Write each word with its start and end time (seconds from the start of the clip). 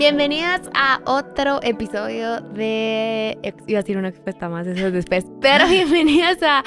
Bienvenidas 0.00 0.62
a 0.72 1.02
otro 1.04 1.60
episodio 1.62 2.40
de. 2.40 3.36
Iba 3.66 3.80
a 3.80 3.82
decir 3.82 3.98
una 3.98 4.08
expuesta 4.08 4.48
más, 4.48 4.66
eso 4.66 4.86
es 4.86 4.94
después. 4.94 5.26
Pero 5.42 5.66
bienvenidas 5.68 6.38
a, 6.42 6.62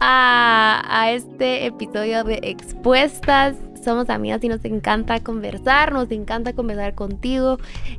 a, 0.00 1.12
este 1.12 1.66
episodio 1.66 2.24
de 2.24 2.40
Expuestas. 2.42 3.56
Somos 3.84 4.08
amigas 4.08 4.42
y 4.44 4.48
nos 4.48 4.64
encanta 4.64 5.20
conversar, 5.20 5.92
nos 5.92 6.10
encanta 6.10 6.54
conversar 6.54 6.94
contigo. 6.94 7.58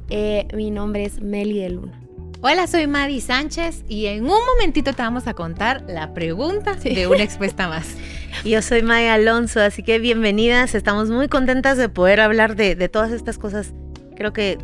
Eh, 0.09 0.47
mi 0.55 0.71
nombre 0.71 1.05
es 1.05 1.21
Meli 1.21 1.59
de 1.59 1.69
Luna. 1.69 2.01
Hola, 2.41 2.65
soy 2.65 2.87
Madi 2.87 3.21
Sánchez 3.21 3.85
y 3.87 4.07
en 4.07 4.23
un 4.23 4.39
momentito 4.55 4.93
te 4.93 5.03
vamos 5.03 5.27
a 5.27 5.35
contar 5.35 5.83
la 5.87 6.15
pregunta 6.15 6.73
de 6.73 7.05
una 7.05 7.21
expuesta 7.21 7.67
más. 7.67 7.95
Yo 8.43 8.63
soy 8.63 8.81
Maya 8.81 9.13
Alonso, 9.13 9.61
así 9.61 9.83
que 9.83 9.99
bienvenidas. 9.99 10.73
Estamos 10.73 11.11
muy 11.11 11.27
contentas 11.27 11.77
de 11.77 11.87
poder 11.87 12.19
hablar 12.19 12.55
de, 12.55 12.73
de 12.73 12.89
todas 12.89 13.11
estas 13.11 13.37
cosas. 13.37 13.75
Creo 14.15 14.33
que 14.33 14.57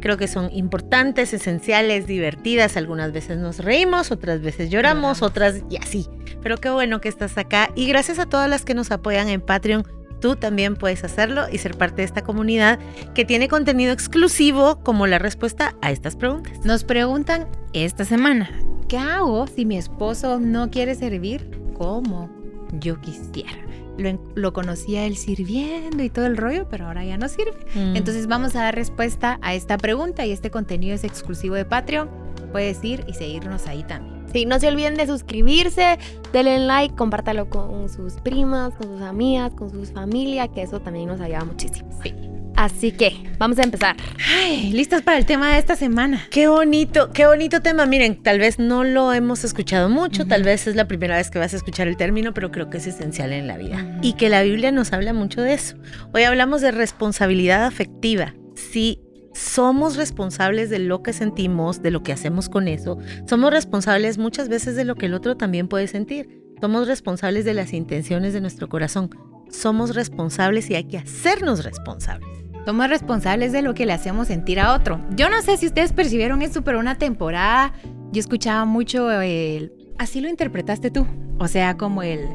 Creo 0.00 0.16
que 0.16 0.28
son 0.28 0.50
importantes, 0.52 1.32
esenciales, 1.32 2.06
divertidas. 2.06 2.76
Algunas 2.76 3.12
veces 3.12 3.38
nos 3.38 3.58
reímos, 3.58 4.10
otras 4.10 4.40
veces 4.40 4.70
lloramos, 4.70 5.22
otras 5.22 5.62
y 5.70 5.76
así. 5.76 6.06
Pero 6.42 6.58
qué 6.58 6.70
bueno 6.70 7.00
que 7.00 7.08
estás 7.08 7.36
acá. 7.38 7.70
Y 7.74 7.86
gracias 7.86 8.18
a 8.18 8.26
todas 8.26 8.48
las 8.48 8.64
que 8.64 8.74
nos 8.74 8.90
apoyan 8.90 9.28
en 9.28 9.40
Patreon. 9.40 9.84
Tú 10.20 10.34
también 10.34 10.76
puedes 10.76 11.04
hacerlo 11.04 11.46
y 11.50 11.58
ser 11.58 11.76
parte 11.76 11.96
de 11.96 12.04
esta 12.04 12.22
comunidad 12.22 12.78
que 13.14 13.24
tiene 13.24 13.48
contenido 13.48 13.92
exclusivo 13.92 14.80
como 14.82 15.06
la 15.06 15.18
respuesta 15.18 15.76
a 15.80 15.92
estas 15.92 16.16
preguntas. 16.16 16.64
Nos 16.64 16.82
preguntan 16.82 17.46
esta 17.72 18.04
semana, 18.04 18.50
¿qué 18.88 18.98
hago 18.98 19.46
si 19.46 19.64
mi 19.64 19.78
esposo 19.78 20.40
no 20.40 20.70
quiere 20.70 20.96
servir 20.96 21.48
como 21.76 22.30
yo 22.72 23.00
quisiera? 23.00 23.67
Lo, 23.98 24.52
conocía 24.52 25.04
él 25.04 25.16
sirviendo 25.16 26.02
y 26.02 26.10
todo 26.10 26.26
el 26.26 26.36
rollo, 26.36 26.68
pero 26.68 26.86
ahora 26.86 27.04
ya 27.04 27.18
no 27.18 27.28
sirve. 27.28 27.58
Mm. 27.74 27.96
Entonces 27.96 28.26
vamos 28.26 28.54
a 28.56 28.62
dar 28.62 28.74
respuesta 28.74 29.38
a 29.42 29.54
esta 29.54 29.76
pregunta 29.76 30.24
y 30.24 30.32
este 30.32 30.50
contenido 30.50 30.94
es 30.94 31.04
exclusivo 31.04 31.54
de 31.54 31.64
Patreon. 31.64 32.08
Puedes 32.52 32.82
ir 32.82 33.04
y 33.06 33.14
seguirnos 33.14 33.66
ahí 33.66 33.82
también. 33.82 34.18
Sí, 34.32 34.44
no 34.44 34.60
se 34.60 34.68
olviden 34.68 34.94
de 34.94 35.06
suscribirse, 35.06 35.98
denle 36.32 36.58
like, 36.58 36.94
compártalo 36.94 37.48
con 37.48 37.88
sus 37.88 38.14
primas, 38.14 38.74
con 38.74 38.88
sus 38.88 39.00
amigas, 39.00 39.52
con 39.54 39.70
sus 39.70 39.90
familias, 39.90 40.50
que 40.54 40.62
eso 40.62 40.80
también 40.80 41.08
nos 41.08 41.20
ayuda 41.20 41.44
muchísimo. 41.44 41.88
Sí. 42.02 42.14
Así 42.58 42.90
que 42.90 43.14
vamos 43.38 43.60
a 43.60 43.62
empezar. 43.62 43.94
Ay, 44.28 44.72
listas 44.72 45.02
para 45.02 45.16
el 45.16 45.24
tema 45.24 45.52
de 45.52 45.60
esta 45.60 45.76
semana. 45.76 46.26
Qué 46.28 46.48
bonito, 46.48 47.12
qué 47.12 47.24
bonito 47.24 47.62
tema. 47.62 47.86
Miren, 47.86 48.20
tal 48.20 48.40
vez 48.40 48.58
no 48.58 48.82
lo 48.82 49.12
hemos 49.12 49.44
escuchado 49.44 49.88
mucho, 49.88 50.26
tal 50.26 50.42
vez 50.42 50.66
es 50.66 50.74
la 50.74 50.88
primera 50.88 51.16
vez 51.16 51.30
que 51.30 51.38
vas 51.38 51.54
a 51.54 51.56
escuchar 51.56 51.86
el 51.86 51.96
término, 51.96 52.34
pero 52.34 52.50
creo 52.50 52.68
que 52.68 52.78
es 52.78 52.88
esencial 52.88 53.32
en 53.32 53.46
la 53.46 53.58
vida. 53.58 54.00
Y 54.02 54.14
que 54.14 54.28
la 54.28 54.42
Biblia 54.42 54.72
nos 54.72 54.92
habla 54.92 55.12
mucho 55.12 55.40
de 55.40 55.54
eso. 55.54 55.76
Hoy 56.12 56.24
hablamos 56.24 56.60
de 56.60 56.72
responsabilidad 56.72 57.64
afectiva. 57.64 58.34
Si 58.56 59.00
somos 59.34 59.94
responsables 59.94 60.68
de 60.68 60.80
lo 60.80 61.04
que 61.04 61.12
sentimos, 61.12 61.80
de 61.80 61.92
lo 61.92 62.02
que 62.02 62.12
hacemos 62.12 62.48
con 62.48 62.66
eso. 62.66 62.98
Somos 63.28 63.52
responsables 63.52 64.18
muchas 64.18 64.48
veces 64.48 64.74
de 64.74 64.84
lo 64.84 64.96
que 64.96 65.06
el 65.06 65.14
otro 65.14 65.36
también 65.36 65.68
puede 65.68 65.86
sentir. 65.86 66.42
Somos 66.60 66.88
responsables 66.88 67.44
de 67.44 67.54
las 67.54 67.72
intenciones 67.72 68.32
de 68.32 68.40
nuestro 68.40 68.68
corazón. 68.68 69.10
Somos 69.48 69.94
responsables 69.94 70.68
y 70.70 70.74
hay 70.74 70.84
que 70.84 70.98
hacernos 70.98 71.64
responsables. 71.64 72.37
Somos 72.68 72.90
responsables 72.90 73.50
de 73.50 73.62
lo 73.62 73.72
que 73.72 73.86
le 73.86 73.94
hacemos 73.94 74.28
sentir 74.28 74.60
a 74.60 74.74
otro. 74.74 75.00
Yo 75.16 75.30
no 75.30 75.40
sé 75.40 75.56
si 75.56 75.64
ustedes 75.64 75.94
percibieron 75.94 76.42
esto, 76.42 76.60
pero 76.60 76.78
una 76.78 76.98
temporada 76.98 77.72
yo 78.12 78.20
escuchaba 78.20 78.66
mucho 78.66 79.10
el... 79.22 79.72
Así 79.96 80.20
lo 80.20 80.28
interpretaste 80.28 80.90
tú. 80.90 81.06
O 81.38 81.48
sea, 81.48 81.78
como 81.78 82.02
el... 82.02 82.28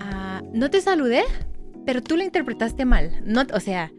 Ah, 0.00 0.42
no 0.52 0.68
te 0.68 0.80
saludé, 0.80 1.22
pero 1.84 2.02
tú 2.02 2.16
lo 2.16 2.24
interpretaste 2.24 2.84
mal. 2.84 3.22
No, 3.24 3.44
o 3.54 3.60
sea, 3.60 3.92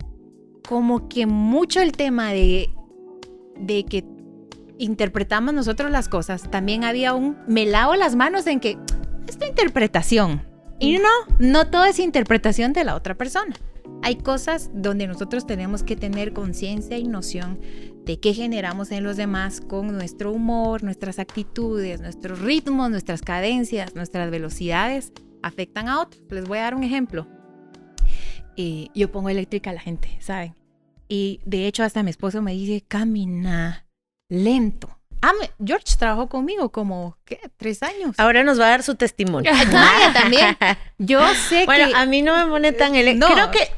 como 0.67 1.07
que 1.07 1.25
mucho 1.25 1.79
el 1.79 1.93
tema 1.93 2.33
de, 2.33 2.69
de 3.55 3.85
que 3.85 4.03
interpretamos 4.77 5.53
nosotros 5.53 5.89
las 5.91 6.09
cosas, 6.09 6.51
también 6.51 6.83
había 6.83 7.13
un 7.13 7.37
me 7.47 7.65
lavo 7.65 7.95
las 7.95 8.17
manos 8.17 8.47
en 8.47 8.59
que 8.59 8.77
esta 9.29 9.47
interpretación. 9.47 10.41
Y 10.77 10.97
no, 10.97 11.07
no 11.39 11.67
todo 11.67 11.85
es 11.85 11.99
interpretación 11.99 12.73
de 12.73 12.83
la 12.83 12.95
otra 12.95 13.15
persona. 13.15 13.55
Hay 14.03 14.15
cosas 14.15 14.71
donde 14.73 15.07
nosotros 15.07 15.45
tenemos 15.45 15.83
que 15.83 15.95
tener 15.95 16.33
conciencia 16.33 16.97
y 16.97 17.07
noción 17.07 17.59
de 18.05 18.19
qué 18.19 18.33
generamos 18.33 18.91
en 18.91 19.03
los 19.03 19.17
demás 19.17 19.59
con 19.59 19.87
nuestro 19.91 20.31
humor, 20.31 20.83
nuestras 20.83 21.19
actitudes, 21.19 21.99
nuestros 21.99 22.39
ritmos, 22.39 22.89
nuestras 22.89 23.21
cadencias, 23.21 23.95
nuestras 23.95 24.31
velocidades 24.31 25.11
afectan 25.43 25.89
a 25.89 26.01
otros. 26.01 26.23
Les 26.29 26.45
voy 26.45 26.59
a 26.59 26.63
dar 26.63 26.75
un 26.75 26.83
ejemplo. 26.83 27.27
Eh, 28.55 28.87
yo 28.95 29.11
pongo 29.11 29.29
eléctrica 29.29 29.71
a 29.71 29.73
la 29.73 29.81
gente, 29.81 30.17
¿saben? 30.19 30.55
Y 31.09 31.41
de 31.45 31.67
hecho 31.67 31.83
hasta 31.83 32.03
mi 32.03 32.09
esposo 32.09 32.41
me 32.41 32.53
dice, 32.53 32.83
camina 32.87 33.85
lento. 34.29 34.96
Ah, 35.21 35.31
George 35.63 35.95
trabajó 35.97 36.27
conmigo 36.27 36.69
como, 36.69 37.17
¿qué? 37.25 37.39
Tres 37.57 37.83
años. 37.83 38.15
Ahora 38.17 38.43
nos 38.43 38.59
va 38.59 38.67
a 38.67 38.69
dar 38.69 38.83
su 38.83 38.95
testimonio. 38.95 39.51
Maya 39.51 40.13
también. 40.13 40.57
Yo 40.97 41.21
sé 41.49 41.65
bueno, 41.65 41.95
a 41.95 42.05
mí 42.05 42.21
no 42.21 42.35
me 42.37 42.49
pone 42.49 42.71
tan... 42.71 42.95
El... 42.95 43.17
No, 43.17 43.27
Creo 43.27 43.51
que 43.51 43.69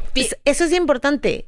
eso 0.46 0.64
es 0.66 0.74
importante. 0.74 1.48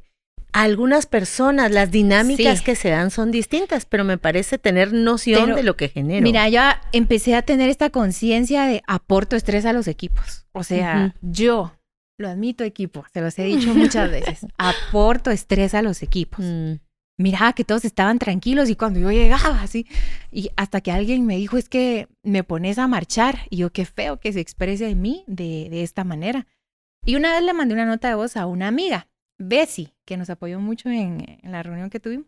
Algunas 0.52 1.06
personas, 1.06 1.70
las 1.70 1.90
dinámicas 1.90 2.60
que 2.60 2.74
se 2.74 2.90
dan 2.90 3.10
son 3.10 3.30
distintas, 3.30 3.86
pero 3.86 4.04
me 4.04 4.18
parece 4.18 4.58
tener 4.58 4.92
noción 4.92 5.54
de 5.54 5.62
lo 5.62 5.76
que 5.76 5.88
genera. 5.88 6.20
Mira, 6.20 6.48
ya 6.48 6.82
empecé 6.92 7.34
a 7.34 7.42
tener 7.42 7.70
esta 7.70 7.88
conciencia 7.88 8.66
de 8.66 8.82
aporto 8.86 9.34
estrés 9.34 9.64
a 9.64 9.72
los 9.72 9.88
equipos. 9.88 10.46
O 10.52 10.62
sea, 10.62 11.14
yo, 11.22 11.72
lo 12.18 12.28
admito 12.28 12.64
equipo, 12.64 13.06
se 13.14 13.22
los 13.22 13.38
he 13.38 13.44
dicho 13.44 13.72
muchas 13.72 14.10
veces, 14.10 14.46
aporto 14.58 15.30
estrés 15.30 15.74
a 15.74 15.80
los 15.80 16.02
equipos. 16.02 16.44
Mm 16.44 16.74
miraba 17.22 17.52
que 17.52 17.64
todos 17.64 17.84
estaban 17.84 18.18
tranquilos 18.18 18.68
y 18.68 18.76
cuando 18.76 19.00
yo 19.00 19.10
llegaba 19.10 19.62
así, 19.62 19.86
y 20.30 20.50
hasta 20.56 20.80
que 20.80 20.92
alguien 20.92 21.26
me 21.26 21.36
dijo, 21.36 21.56
es 21.56 21.68
que 21.68 22.08
me 22.22 22.44
pones 22.44 22.78
a 22.78 22.88
marchar, 22.88 23.40
y 23.50 23.58
yo 23.58 23.70
qué 23.70 23.84
feo 23.84 24.20
que 24.20 24.32
se 24.32 24.40
exprese 24.40 24.88
en 24.88 25.00
mí 25.00 25.24
de, 25.26 25.68
de 25.70 25.82
esta 25.82 26.04
manera. 26.04 26.46
Y 27.04 27.16
una 27.16 27.32
vez 27.32 27.42
le 27.42 27.52
mandé 27.52 27.74
una 27.74 27.86
nota 27.86 28.08
de 28.08 28.14
voz 28.14 28.36
a 28.36 28.46
una 28.46 28.68
amiga, 28.68 29.08
Bessie, 29.38 29.94
que 30.04 30.16
nos 30.16 30.30
apoyó 30.30 30.60
mucho 30.60 30.88
en, 30.88 31.38
la 31.42 31.62
reunión 31.62 31.90
que 31.90 32.00
tuvimos. 32.00 32.26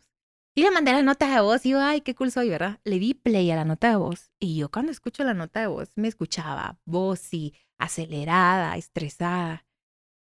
Y 0.56 0.62
le 0.62 0.70
mandé 0.70 0.92
la 0.92 1.02
nota 1.02 1.32
de 1.32 1.40
voz 1.40 1.66
y 1.66 1.70
yo, 1.70 1.80
ay, 1.80 2.00
qué 2.00 2.14
cool 2.14 2.30
soy, 2.30 2.48
¿verdad? 2.48 2.80
Le 2.84 2.98
di 2.98 3.14
play 3.14 3.50
a 3.50 3.56
la 3.56 3.64
nota 3.64 3.90
de 3.90 3.96
voz 3.96 4.30
y 4.38 4.56
yo 4.56 4.70
cuando 4.70 4.92
escucho 4.92 5.24
la 5.24 5.34
nota 5.34 5.60
de 5.60 5.66
voz 5.66 5.90
me 5.96 6.06
escuchaba 6.06 6.78
voz 6.84 7.34
y 7.34 7.54
acelerada, 7.78 8.76
estresada. 8.76 9.66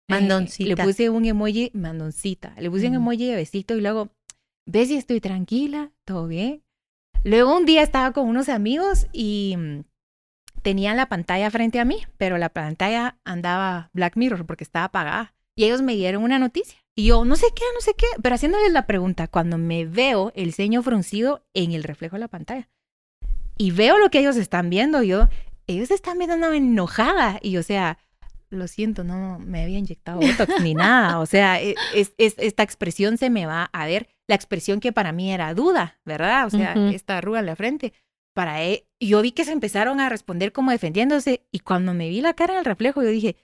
Mandoncita. 0.08 0.70
le 0.70 0.76
puse 0.76 1.10
un 1.10 1.26
emoji, 1.26 1.72
mandoncita. 1.74 2.56
Le 2.60 2.70
puse 2.70 2.88
un 2.88 2.96
emoji 2.96 3.28
de 3.28 3.36
besito 3.36 3.76
y 3.76 3.82
luego 3.82 4.10
ves 4.70 4.90
si 4.90 4.96
estoy 4.96 5.20
tranquila, 5.20 5.92
todo 6.06 6.28
bien. 6.28 6.64
Luego 7.24 7.58
un 7.58 7.66
día 7.66 7.82
estaba 7.82 8.14
con 8.14 8.28
unos 8.28 8.50
amigos 8.50 9.08
y 9.12 9.56
mm, 9.58 9.84
tenían 10.62 10.96
la 10.96 11.10
pantalla 11.10 11.50
frente 11.50 11.80
a 11.80 11.86
mí, 11.86 11.98
pero 12.18 12.38
la 12.38 12.50
pantalla 12.50 13.18
andaba 13.26 13.90
Black 13.94 14.16
Mirror 14.16 14.46
porque 14.46 14.64
estaba 14.64 14.86
apagada. 14.86 15.34
Y 15.56 15.66
ellos 15.66 15.82
me 15.82 15.96
dieron 15.96 16.24
una 16.24 16.40
noticia. 16.40 16.80
Y 16.96 17.08
yo, 17.08 17.26
no 17.26 17.36
sé 17.36 17.48
qué, 17.56 17.64
no 17.74 17.82
sé 17.82 17.94
qué, 17.98 18.06
pero 18.22 18.36
haciéndoles 18.36 18.72
la 18.72 18.86
pregunta, 18.86 19.28
cuando 19.28 19.58
me 19.58 19.86
veo 19.86 20.32
el 20.36 20.54
ceño 20.54 20.84
fruncido 20.84 21.44
en 21.54 21.72
el 21.72 21.84
reflejo 21.84 22.16
de 22.16 22.22
la 22.22 22.28
pantalla 22.28 22.70
y 23.58 23.72
veo 23.72 23.98
lo 23.98 24.10
que 24.10 24.20
ellos 24.20 24.38
están 24.38 24.70
viendo, 24.70 25.04
yo, 25.04 25.28
ellos 25.68 25.92
están 25.92 26.18
viendo 26.18 26.52
enojada. 26.54 27.40
Y 27.42 27.58
o 27.58 27.64
sea, 27.64 27.98
lo 28.50 28.68
siento, 28.68 29.04
no 29.04 29.38
me 29.40 29.64
había 29.64 29.80
inyectado 29.80 30.22
botox 30.22 30.62
ni 30.62 30.74
nada. 30.74 31.20
O 31.20 31.26
sea, 31.26 31.62
e, 31.62 31.76
es, 31.94 32.14
esta 32.18 32.64
expresión 32.64 33.18
se 33.18 33.30
me 33.30 33.46
va 33.46 33.70
a 33.74 33.86
ver 33.86 34.08
la 34.30 34.36
expresión 34.36 34.80
que 34.80 34.94
para 34.94 35.12
mí 35.12 35.34
era 35.34 35.56
duda, 35.56 36.00
¿verdad? 36.06 36.46
O 36.46 36.52
sea, 36.52 36.76
esta 36.92 37.18
arruga 37.18 37.40
en 37.40 37.48
la 37.48 37.56
frente. 37.56 37.94
Para 38.36 38.62
él, 38.62 38.86
yo 39.00 39.24
vi 39.24 39.32
que 39.32 39.44
se 39.44 39.52
empezaron 39.52 40.00
a 40.00 40.08
responder 40.08 40.52
como 40.52 40.70
defendiéndose 40.70 41.48
y 41.52 41.62
cuando 41.62 41.96
me 41.96 42.10
vi 42.10 42.22
la 42.22 42.36
cara 42.36 42.54
en 42.54 42.60
el 42.60 42.66
reflejo, 42.66 43.02
yo 43.02 43.10
dije, 43.10 43.38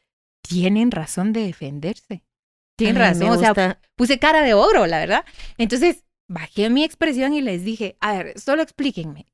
tienen 0.47 0.91
razón 0.91 1.33
de 1.33 1.41
defenderse. 1.41 2.23
Tienen 2.77 2.97
razón, 2.97 3.29
o 3.29 3.39
sea, 3.39 3.81
puse 3.95 4.19
cara 4.19 4.43
de 4.43 4.53
ogro, 4.53 4.85
la 4.85 4.99
verdad. 4.99 5.25
Entonces, 5.57 6.05
bajé 6.29 6.69
mi 6.69 6.83
expresión 6.83 7.33
y 7.33 7.41
les 7.41 7.63
dije, 7.63 7.97
a 7.99 8.13
ver, 8.13 8.39
solo 8.39 8.61
explíquenme. 8.61 9.25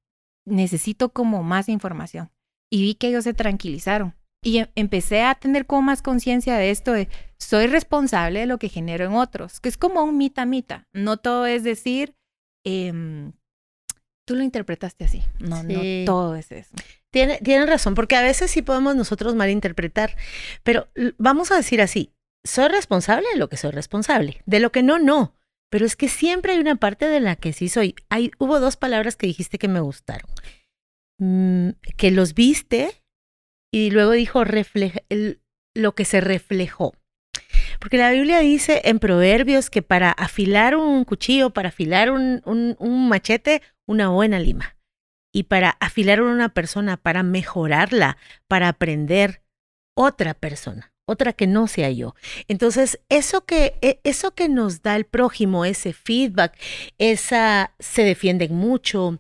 Necesito 0.46 1.12
como 1.12 1.44
más 1.44 1.68
información. 1.68 2.32
Y 2.70 2.82
vi 2.82 2.96
que 2.96 3.10
ellos 3.10 3.26
se 3.26 3.34
tranquilizaron. 3.34 4.16
Y 4.44 4.58
em, 4.58 4.68
empecé 4.76 5.24
a 5.24 5.36
tener 5.36 5.66
como 5.66 5.84
más 5.84 6.02
conciencia 6.02 6.58
de 6.58 6.72
esto 6.72 6.94
de 6.94 7.10
soy 7.38 7.68
responsable 7.68 8.40
de 8.40 8.46
lo 8.46 8.58
que 8.58 8.70
genero 8.70 9.06
en 9.06 9.14
otros, 9.14 9.60
que 9.60 9.70
es 9.70 9.78
como 9.78 10.04
un 10.04 10.18
mita-mita. 10.18 10.88
No 10.94 11.18
todo 11.18 11.46
es 11.46 11.64
decir, 11.64 12.16
em, 12.66 13.34
tú 14.26 14.36
lo 14.36 14.44
interpretaste 14.44 15.06
así. 15.06 15.24
No, 15.40 15.64
no 15.64 15.82
todo 16.06 16.36
es 16.36 16.52
eso. 16.52 16.76
Tiene, 17.12 17.40
tienen 17.40 17.68
razón, 17.68 17.94
porque 17.94 18.16
a 18.16 18.22
veces 18.22 18.52
sí 18.52 18.62
podemos 18.62 18.96
nosotros 18.96 19.36
malinterpretar, 19.36 20.16
pero 20.64 20.88
vamos 21.18 21.52
a 21.52 21.58
decir 21.58 21.82
así, 21.82 22.14
soy 22.46 22.70
responsable 22.70 23.28
de 23.34 23.38
lo 23.38 23.50
que 23.50 23.58
soy 23.58 23.72
responsable, 23.72 24.42
de 24.46 24.60
lo 24.60 24.72
que 24.72 24.84
no, 24.84 24.98
no. 24.98 25.36
Pero 25.70 25.86
es 25.86 25.96
que 25.96 26.10
siempre 26.10 26.54
hay 26.54 26.60
una 26.60 26.76
parte 26.76 27.08
de 27.08 27.20
la 27.20 27.36
que 27.36 27.54
sí 27.54 27.70
soy. 27.70 27.96
Hay, 28.10 28.32
hubo 28.40 28.60
dos 28.60 28.76
palabras 28.76 29.16
que 29.16 29.28
dijiste 29.28 29.58
que 29.58 29.68
me 29.68 29.80
gustaron. 29.80 30.30
Mm, 31.18 31.70
que 31.98 32.12
los 32.12 32.34
viste 32.34 33.01
y 33.72 33.92
luego 33.92 34.12
dijo 34.12 34.44
lo 35.74 35.96
que 35.96 36.06
se 36.06 36.22
reflejó. 36.22 36.94
Porque 37.80 37.98
la 37.98 38.12
Biblia 38.12 38.40
dice 38.40 38.82
en 38.86 39.00
Proverbios 39.00 39.70
que 39.70 39.82
para 39.82 40.12
afilar 40.12 40.76
un 40.76 41.04
cuchillo, 41.04 41.50
para 41.50 41.70
afilar 41.70 42.12
un, 42.12 42.44
un, 42.46 43.10
machete, 43.10 43.62
una 43.88 44.10
buena 44.10 44.40
lima. 44.40 44.76
Y 45.34 45.44
para 45.44 45.72
afilar 45.80 46.22
una 46.22 46.50
persona, 46.50 46.98
para 46.98 47.24
mejorarla, 47.24 48.18
para 48.48 48.68
aprender 48.68 49.42
otra 49.96 50.34
persona, 50.34 50.94
otra 51.06 51.34
que 51.34 51.48
no 51.48 51.68
sea 51.68 51.90
yo. 51.90 52.16
Entonces, 52.50 53.00
eso 53.08 53.46
que, 53.46 53.76
e, 53.82 54.00
eso 54.04 54.36
que 54.36 54.50
nos 54.50 54.82
da 54.82 54.96
el 54.98 55.06
prójimo, 55.06 55.64
ese 55.64 55.94
feedback, 55.94 56.60
esa 56.98 57.74
se 57.80 58.04
defienden 58.04 58.54
mucho. 58.54 59.20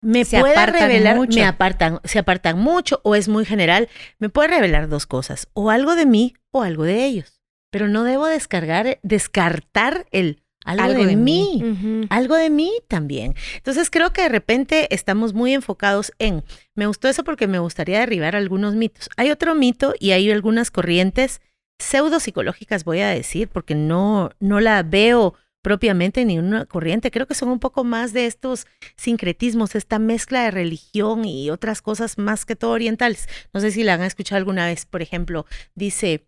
Me 0.00 0.24
Se 0.24 0.38
puede 0.38 0.66
revelar, 0.66 1.16
mucho. 1.16 1.38
me 1.38 1.44
apartan, 1.44 2.00
se 2.04 2.20
apartan 2.20 2.58
mucho 2.58 3.00
o 3.02 3.14
es 3.14 3.28
muy 3.28 3.44
general, 3.44 3.88
me 4.18 4.28
puede 4.28 4.48
revelar 4.48 4.88
dos 4.88 5.06
cosas, 5.06 5.48
o 5.54 5.70
algo 5.70 5.96
de 5.96 6.06
mí 6.06 6.34
o 6.52 6.62
algo 6.62 6.84
de 6.84 7.04
ellos. 7.04 7.40
Pero 7.70 7.88
no 7.88 8.04
debo 8.04 8.26
descargar, 8.26 8.98
descartar 9.02 10.06
el 10.10 10.42
algo, 10.64 10.84
Algo 10.84 11.00
de, 11.00 11.06
de 11.06 11.16
mí 11.16 12.06
algo 12.10 12.34
de 12.34 12.50
mí 12.50 12.72
también. 12.88 13.34
Entonces 13.56 13.90
creo 13.90 14.12
que 14.12 14.22
de 14.22 14.28
repente 14.28 14.92
estamos 14.94 15.32
muy 15.32 15.54
enfocados 15.54 16.12
en, 16.18 16.44
me 16.74 16.86
gustó 16.86 17.08
eso 17.08 17.24
porque 17.24 17.46
me 17.46 17.58
gustaría 17.58 18.00
derribar 18.00 18.36
algunos 18.36 18.74
mitos. 18.74 19.08
Hay 19.16 19.30
otro 19.30 19.54
mito 19.54 19.94
y 19.98 20.10
hay 20.10 20.30
algunas 20.30 20.70
corrientes 20.70 21.40
pseudopsicológicas, 21.78 22.84
voy 22.84 23.00
a 23.00 23.08
decir, 23.08 23.48
porque 23.48 23.74
no, 23.74 24.30
no 24.40 24.60
la 24.60 24.82
veo 24.82 25.34
propiamente 25.68 26.22
en 26.22 26.28
ninguna 26.28 26.64
corriente. 26.64 27.10
Creo 27.10 27.26
que 27.26 27.34
son 27.34 27.50
un 27.50 27.60
poco 27.60 27.84
más 27.84 28.14
de 28.14 28.24
estos 28.24 28.66
sincretismos, 28.96 29.74
esta 29.74 29.98
mezcla 29.98 30.42
de 30.44 30.50
religión 30.50 31.26
y 31.26 31.50
otras 31.50 31.82
cosas 31.82 32.16
más 32.16 32.46
que 32.46 32.56
todo 32.56 32.70
orientales. 32.70 33.28
No 33.52 33.60
sé 33.60 33.70
si 33.70 33.84
la 33.84 33.94
han 33.94 34.02
escuchado 34.02 34.38
alguna 34.38 34.64
vez, 34.66 34.86
por 34.86 35.02
ejemplo, 35.02 35.44
dice, 35.74 36.26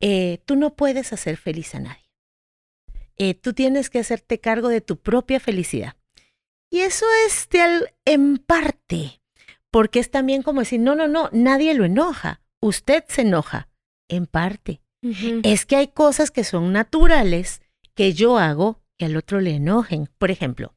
eh, 0.00 0.40
tú 0.44 0.56
no 0.56 0.74
puedes 0.74 1.12
hacer 1.12 1.36
feliz 1.36 1.74
a 1.76 1.80
nadie 1.80 2.10
eh, 3.22 3.34
tú 3.34 3.52
tienes 3.52 3.90
que 3.90 3.98
hacerte 3.98 4.40
cargo 4.40 4.68
de 4.68 4.80
tu 4.80 4.96
propia 4.96 5.40
felicidad. 5.40 5.94
Y 6.70 6.80
eso 6.80 7.04
es 7.26 7.50
de 7.50 7.92
en 8.06 8.38
parte, 8.38 9.20
porque 9.70 10.00
es 10.00 10.10
también 10.10 10.42
como 10.42 10.60
decir, 10.60 10.80
no, 10.80 10.94
no, 10.94 11.06
no, 11.06 11.28
nadie 11.30 11.74
lo 11.74 11.84
enoja, 11.84 12.40
usted 12.62 13.04
se 13.08 13.20
enoja, 13.20 13.68
en 14.08 14.26
parte. 14.26 14.80
Es 15.42 15.66
que 15.66 15.76
hay 15.76 15.88
cosas 15.88 16.30
que 16.30 16.44
son 16.44 16.72
naturales 16.72 17.60
que 17.94 18.14
yo 18.14 18.38
hago 18.38 18.79
que 19.00 19.06
al 19.06 19.16
otro 19.16 19.40
le 19.40 19.54
enojen. 19.54 20.10
Por 20.18 20.30
ejemplo, 20.30 20.74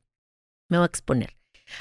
me 0.70 0.78
voy 0.78 0.86
a 0.86 0.88
exponer. 0.88 1.36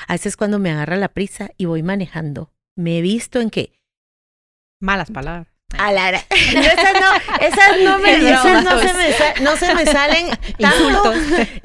A 0.08 0.14
veces 0.14 0.36
cuando 0.36 0.58
me 0.58 0.72
agarra 0.72 0.96
la 0.96 1.08
prisa 1.08 1.50
y 1.56 1.66
voy 1.66 1.82
manejando, 1.84 2.52
me 2.76 2.98
he 2.98 3.00
visto 3.00 3.40
en 3.40 3.48
que 3.48 3.78
Malas 4.80 5.10
palabras. 5.12 5.46
a 5.78 5.92
la 5.92 6.08
hora- 6.08 6.24
esas 6.30 6.94
no, 7.00 7.36
esas 7.46 7.80
no 7.84 7.98
me, 8.00 8.12
Es 8.16 8.22
esas 8.24 8.64
no 8.64 8.78
se 8.80 8.92
me, 8.94 9.44
no 9.44 9.56
se 9.56 9.74
me 9.76 9.86
salen 9.86 10.26
tanto, 10.58 11.14
Insultos. 11.14 11.16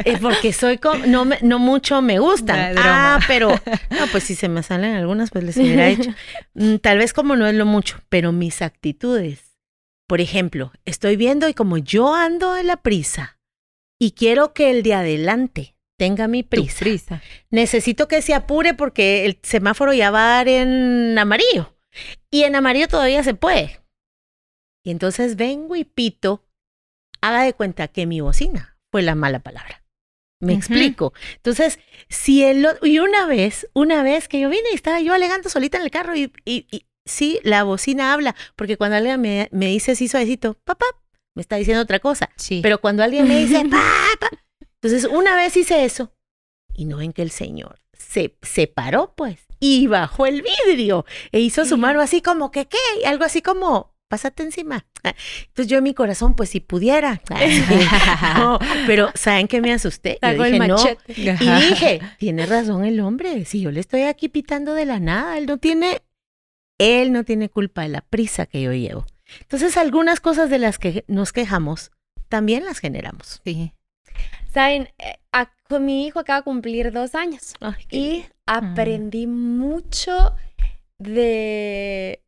eh, 0.05 0.17
porque 0.21 0.53
soy 0.53 0.77
com- 0.77 1.01
no 1.07 1.25
me- 1.25 1.39
no 1.41 1.57
mucho 1.57 2.01
me 2.03 2.19
gustan. 2.19 2.75
No, 2.75 2.81
ah, 2.83 3.19
pero 3.27 3.49
no, 3.49 4.07
pues 4.11 4.23
si 4.25 4.35
se 4.35 4.47
me 4.47 4.61
salen 4.61 4.95
algunas, 4.95 5.31
pues 5.31 5.43
les 5.43 5.57
hubiera 5.57 5.87
hecho. 5.87 6.11
Mm, 6.53 6.75
Tal 6.77 6.99
vez 6.99 7.13
como 7.13 7.35
no 7.35 7.47
es 7.47 7.55
lo 7.55 7.65
mucho, 7.65 7.99
pero 8.09 8.31
mis 8.31 8.61
actitudes. 8.61 9.57
Por 10.07 10.21
ejemplo, 10.21 10.71
estoy 10.85 11.15
viendo 11.17 11.49
y 11.49 11.53
como 11.55 11.77
yo 11.79 12.13
ando 12.13 12.55
en 12.55 12.67
la 12.67 12.77
prisa 12.77 13.36
y 13.99 14.11
quiero 14.11 14.53
que 14.53 14.69
el 14.69 14.83
de 14.83 14.93
adelante 14.93 15.75
tenga 15.97 16.27
mi 16.27 16.43
prisa, 16.43 16.79
prisa. 16.79 17.21
necesito 17.49 18.07
que 18.07 18.21
se 18.21 18.33
apure 18.33 18.73
porque 18.73 19.25
el 19.25 19.39
semáforo 19.41 19.93
ya 19.93 20.11
va 20.11 20.25
a 20.25 20.37
dar 20.37 20.47
en 20.47 21.17
amarillo. 21.17 21.75
Y 22.29 22.43
en 22.43 22.55
amarillo 22.55 22.87
todavía 22.87 23.23
se 23.23 23.33
puede. 23.33 23.81
Y 24.85 24.91
entonces 24.91 25.35
vengo 25.35 25.75
y 25.75 25.83
pito, 25.83 26.45
haga 27.21 27.41
de 27.43 27.53
cuenta 27.53 27.87
que 27.87 28.05
mi 28.05 28.21
bocina 28.21 28.77
fue 28.91 29.01
la 29.01 29.15
mala 29.15 29.39
palabra. 29.39 29.83
Me 30.39 30.53
explico. 30.53 31.13
Entonces, 31.37 31.79
si 32.09 32.43
el 32.43 32.67
y 32.83 32.99
una 32.99 33.25
vez, 33.25 33.67
una 33.73 34.03
vez 34.03 34.27
que 34.27 34.39
yo 34.39 34.49
vine 34.49 34.69
y 34.71 34.75
estaba 34.75 35.01
yo 35.01 35.13
alegando 35.13 35.49
solita 35.49 35.77
en 35.79 35.83
el 35.83 35.89
carro 35.89 36.15
y, 36.15 36.31
y, 36.45 36.67
y 36.69 36.85
sí, 37.05 37.39
la 37.43 37.63
bocina 37.63 38.13
habla, 38.13 38.35
porque 38.55 38.77
cuando 38.77 38.97
alguien 38.97 39.19
me, 39.19 39.49
me 39.51 39.65
dice 39.65 39.93
así 39.93 40.07
suavecito, 40.07 40.53
papá, 40.63 40.85
me 41.37 41.41
está 41.41 41.55
diciendo 41.55 41.83
otra 41.83 41.99
cosa. 41.99 42.31
Sí. 42.35 42.59
Pero 42.63 42.81
cuando 42.81 43.03
alguien 43.03 43.27
me 43.27 43.37
dice, 43.39 43.63
papá, 43.63 44.29
entonces 44.81 45.05
una 45.05 45.35
vez 45.35 45.55
hice 45.55 45.85
eso 45.85 46.11
y 46.73 46.85
no 46.85 46.97
ven 46.97 47.13
que 47.13 47.21
el 47.21 47.31
señor 47.31 47.79
se, 47.97 48.35
se 48.41 48.65
paró, 48.67 49.13
pues, 49.15 49.45
y 49.59 49.85
bajó 49.87 50.25
el 50.25 50.41
vidrio 50.41 51.05
e 51.31 51.39
hizo 51.39 51.63
su 51.65 51.77
mano 51.77 52.01
así 52.01 52.21
como 52.21 52.51
que, 52.51 52.65
¿qué? 52.65 52.77
Algo 53.05 53.23
así 53.23 53.41
como, 53.41 53.95
pásate 54.07 54.41
encima. 54.41 54.87
Entonces 55.03 55.67
yo 55.67 55.77
en 55.77 55.83
mi 55.83 55.93
corazón, 55.93 56.35
pues 56.35 56.49
si 56.49 56.59
pudiera. 56.59 57.21
No, 58.35 58.59
pero 58.87 59.11
¿saben 59.13 59.47
qué 59.47 59.61
me 59.61 59.73
asusté? 59.73 60.17
Yo 60.21 60.43
el 60.43 60.53
dije, 60.53 60.67
no. 60.67 60.77
Y 61.07 61.69
dije, 61.69 62.01
tiene 62.17 62.47
razón 62.47 62.83
el 62.85 62.99
hombre, 62.99 63.45
si 63.45 63.61
yo 63.61 63.71
le 63.71 63.79
estoy 63.79 64.03
aquí 64.03 64.29
pitando 64.29 64.73
de 64.73 64.85
la 64.85 64.99
nada, 64.99 65.37
él 65.37 65.45
no 65.45 65.57
tiene, 65.57 66.01
él 66.79 67.11
no 67.11 67.23
tiene 67.23 67.49
culpa 67.49 67.83
de 67.83 67.89
la 67.89 68.01
prisa 68.01 68.47
que 68.47 68.61
yo 68.61 68.73
llevo. 68.73 69.05
Entonces 69.41 69.77
algunas 69.77 70.19
cosas 70.19 70.49
de 70.49 70.59
las 70.59 70.77
que 70.79 71.03
nos 71.07 71.33
quejamos, 71.33 71.91
también 72.29 72.65
las 72.65 72.79
generamos. 72.79 73.41
Sí. 73.43 73.73
Saben, 74.53 74.89
Eh, 74.97 75.19
a- 75.31 75.51
con 75.69 75.85
mi 75.85 76.07
hijo 76.07 76.19
acaba 76.19 76.39
de 76.39 76.43
cumplir 76.45 76.91
dos 76.91 77.13
años 77.13 77.53
Ay, 77.59 77.75
y 77.91 78.25
aprendí 78.47 79.27
mucho 79.27 80.33
de 80.97 82.21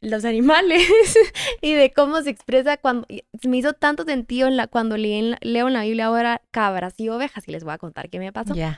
los 0.00 0.24
animales 0.24 0.86
y 1.62 1.74
de 1.74 1.92
cómo 1.92 2.22
se 2.22 2.30
expresa 2.30 2.76
cuando 2.76 3.06
me 3.44 3.56
hizo 3.56 3.72
tanto 3.72 4.04
sentido 4.04 4.48
en 4.48 4.56
la, 4.56 4.66
cuando 4.66 4.96
leí 4.96 5.14
en 5.14 5.30
la- 5.32 5.38
leo 5.40 5.68
en 5.68 5.74
la 5.74 5.82
Biblia 5.82 6.06
ahora 6.06 6.42
cabras 6.50 6.94
y 6.98 7.08
ovejas 7.08 7.46
y 7.48 7.52
les 7.52 7.64
voy 7.64 7.72
a 7.74 7.78
contar 7.78 8.10
qué 8.10 8.18
me 8.18 8.32
pasó. 8.32 8.54
Ya. 8.54 8.76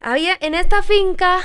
Había 0.00 0.36
en 0.40 0.54
esta 0.54 0.82
finca, 0.82 1.40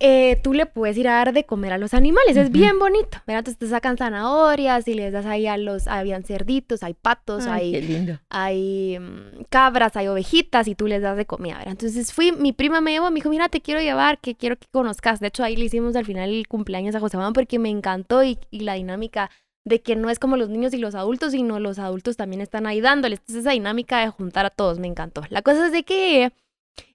eh, 0.00 0.38
tú 0.44 0.54
le 0.54 0.66
puedes 0.66 0.96
ir 0.96 1.08
a 1.08 1.14
dar 1.14 1.32
de 1.32 1.44
comer 1.44 1.72
a 1.72 1.78
los 1.78 1.92
animales, 1.92 2.36
es 2.36 2.52
bien 2.52 2.78
bonito. 2.78 3.18
¿verdad? 3.26 3.40
Entonces 3.40 3.58
te 3.58 3.68
sacan 3.68 3.96
zanahorias 3.96 4.86
y 4.86 4.94
les 4.94 5.12
das 5.12 5.26
ahí 5.26 5.46
a 5.48 5.56
los, 5.56 5.88
habían 5.88 6.22
cerditos, 6.22 6.84
hay 6.84 6.94
patos, 6.94 7.46
Ay, 7.48 7.72
qué 7.72 7.76
hay, 7.78 7.82
lindo. 7.82 8.20
hay 8.30 8.98
mm, 9.00 9.44
cabras, 9.48 9.96
hay 9.96 10.06
ovejitas 10.06 10.68
y 10.68 10.76
tú 10.76 10.86
les 10.86 11.02
das 11.02 11.16
de 11.16 11.26
comida. 11.26 11.58
¿verdad? 11.58 11.72
Entonces 11.72 12.12
fui, 12.12 12.30
mi 12.30 12.52
prima 12.52 12.80
me 12.80 12.92
llevó, 12.92 13.10
me 13.10 13.16
dijo, 13.16 13.28
mira, 13.28 13.48
te 13.48 13.60
quiero 13.60 13.80
llevar, 13.80 14.20
que 14.20 14.36
quiero 14.36 14.56
que 14.56 14.66
conozcas. 14.70 15.18
De 15.18 15.26
hecho, 15.28 15.42
ahí 15.42 15.56
le 15.56 15.64
hicimos 15.64 15.96
al 15.96 16.04
final 16.04 16.30
el 16.30 16.46
cumpleaños 16.46 16.94
a 16.94 17.00
José 17.00 17.16
Juan 17.16 17.32
porque 17.32 17.58
me 17.58 17.68
encantó 17.70 18.22
y, 18.22 18.38
y 18.50 18.60
la 18.60 18.74
dinámica 18.74 19.30
de 19.64 19.82
que 19.82 19.96
no 19.96 20.10
es 20.10 20.18
como 20.18 20.36
los 20.36 20.48
niños 20.48 20.72
y 20.74 20.78
los 20.78 20.94
adultos, 20.94 21.32
sino 21.32 21.58
los 21.58 21.78
adultos 21.78 22.16
también 22.16 22.40
están 22.40 22.66
ahí 22.66 22.80
dándoles. 22.80 23.18
Entonces 23.18 23.42
esa 23.42 23.50
dinámica 23.50 23.98
de 24.00 24.08
juntar 24.10 24.46
a 24.46 24.50
todos 24.50 24.78
me 24.78 24.86
encantó. 24.86 25.22
La 25.28 25.42
cosa 25.42 25.66
es 25.66 25.72
de 25.72 25.82
que 25.82 26.32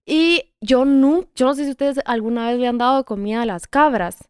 y 0.06 0.54
yo 0.62 0.86
no, 0.86 1.26
yo 1.36 1.48
no 1.48 1.56
sé 1.56 1.66
si 1.66 1.72
ustedes 1.72 2.00
alguna 2.06 2.50
vez 2.50 2.60
le 2.60 2.68
han 2.68 2.78
dado 2.78 3.06
comida 3.06 3.42
a 3.42 3.46
las 3.46 3.68
cabras. 3.68 4.30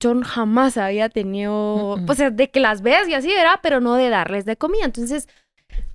Yo 0.00 0.14
jamás 0.22 0.76
había 0.76 1.08
tenido, 1.08 1.96
Mm, 1.96 2.02
mm. 2.02 2.06
pues 2.06 2.18
de 2.18 2.50
que 2.50 2.60
las 2.60 2.82
ves 2.82 3.08
y 3.08 3.14
así, 3.14 3.28
¿verdad? 3.28 3.60
Pero 3.62 3.80
no 3.80 3.94
de 3.94 4.10
darles 4.10 4.44
de 4.44 4.56
comida. 4.56 4.84
Entonces, 4.84 5.28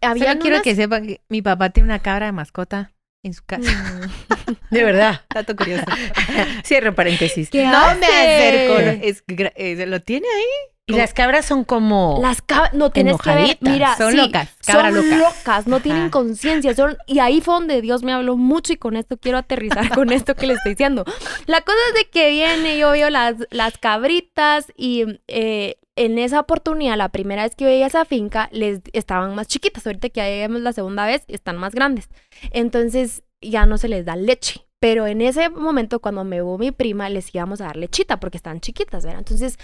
había 0.01 0.29
Solo 0.31 0.41
quiero 0.41 0.61
que 0.61 0.75
sepan 0.75 1.05
que 1.05 1.21
mi 1.29 1.41
papá 1.41 1.69
tiene 1.69 1.87
una 1.87 1.99
cabra 1.99 2.25
de 2.25 2.31
mascota 2.31 2.91
en 3.23 3.33
su 3.33 3.43
casa. 3.45 3.71
De 4.71 4.83
verdad. 4.83 5.21
Dato 5.33 5.55
curioso. 5.55 5.85
Cierro 6.65 6.95
paréntesis. 6.95 7.49
¿Qué 7.49 7.63
no 7.65 7.95
me 7.95 8.05
acerco. 8.07 8.79
Es, 9.05 9.23
eh, 9.27 9.85
¿Lo 9.85 10.01
tiene 10.01 10.27
ahí? 10.27 10.70
Y 10.88 10.93
las 10.93 11.13
cabras 11.13 11.45
son 11.45 11.63
como... 11.63 12.17
Las 12.21 12.41
cabras, 12.41 12.73
no 12.73 12.89
tienes 12.89 13.17
que 13.17 13.33
ver, 13.33 13.57
mira, 13.61 13.95
Son 13.95 14.11
sí, 14.11 14.17
locas, 14.17 14.50
cabra 14.65 14.91
son 14.91 15.09
loca. 15.09 15.17
locas, 15.17 15.67
no 15.67 15.79
tienen 15.79 16.09
conciencia, 16.09 16.73
y 17.07 17.19
ahí 17.19 17.39
fue 17.39 17.53
donde 17.53 17.81
Dios 17.81 18.03
me 18.03 18.11
habló 18.11 18.35
mucho 18.35 18.73
y 18.73 18.77
con 18.77 18.95
esto 18.97 19.17
quiero 19.17 19.38
aterrizar 19.38 19.89
con 19.93 20.11
esto 20.11 20.35
que 20.35 20.47
le 20.47 20.53
estoy 20.53 20.73
diciendo. 20.73 21.05
La 21.45 21.61
cosa 21.61 21.77
es 21.89 21.95
de 21.95 22.09
que 22.09 22.29
viene, 22.31 22.77
yo 22.77 22.91
veo 22.91 23.09
las, 23.09 23.35
las 23.51 23.77
cabritas 23.77 24.71
y 24.75 25.05
eh, 25.27 25.77
en 25.95 26.17
esa 26.17 26.39
oportunidad, 26.39 26.97
la 26.97 27.09
primera 27.09 27.43
vez 27.43 27.55
que 27.55 27.65
veía 27.65 27.88
esa 27.88 28.05
finca, 28.05 28.50
les 28.51 28.81
estaban 28.93 29.35
más 29.35 29.47
chiquitas, 29.47 29.85
ahorita 29.85 30.09
que 30.09 30.19
ya 30.19 30.25
vemos 30.25 30.61
la 30.61 30.73
segunda 30.73 31.05
vez, 31.05 31.23
están 31.27 31.57
más 31.57 31.75
grandes. 31.75 32.09
Entonces 32.51 33.23
ya 33.41 33.65
no 33.65 33.77
se 33.77 33.88
les 33.88 34.05
da 34.05 34.15
leche. 34.15 34.65
Pero 34.79 35.05
en 35.05 35.21
ese 35.21 35.50
momento, 35.50 36.00
cuando 36.00 36.23
me 36.23 36.38
vio 36.38 36.57
mi 36.57 36.71
prima, 36.71 37.07
les 37.07 37.33
íbamos 37.35 37.61
a 37.61 37.65
dar 37.65 37.77
lechita 37.77 38.19
porque 38.19 38.38
están 38.38 38.61
chiquitas, 38.61 39.05
¿verdad? 39.05 39.19
Entonces, 39.19 39.59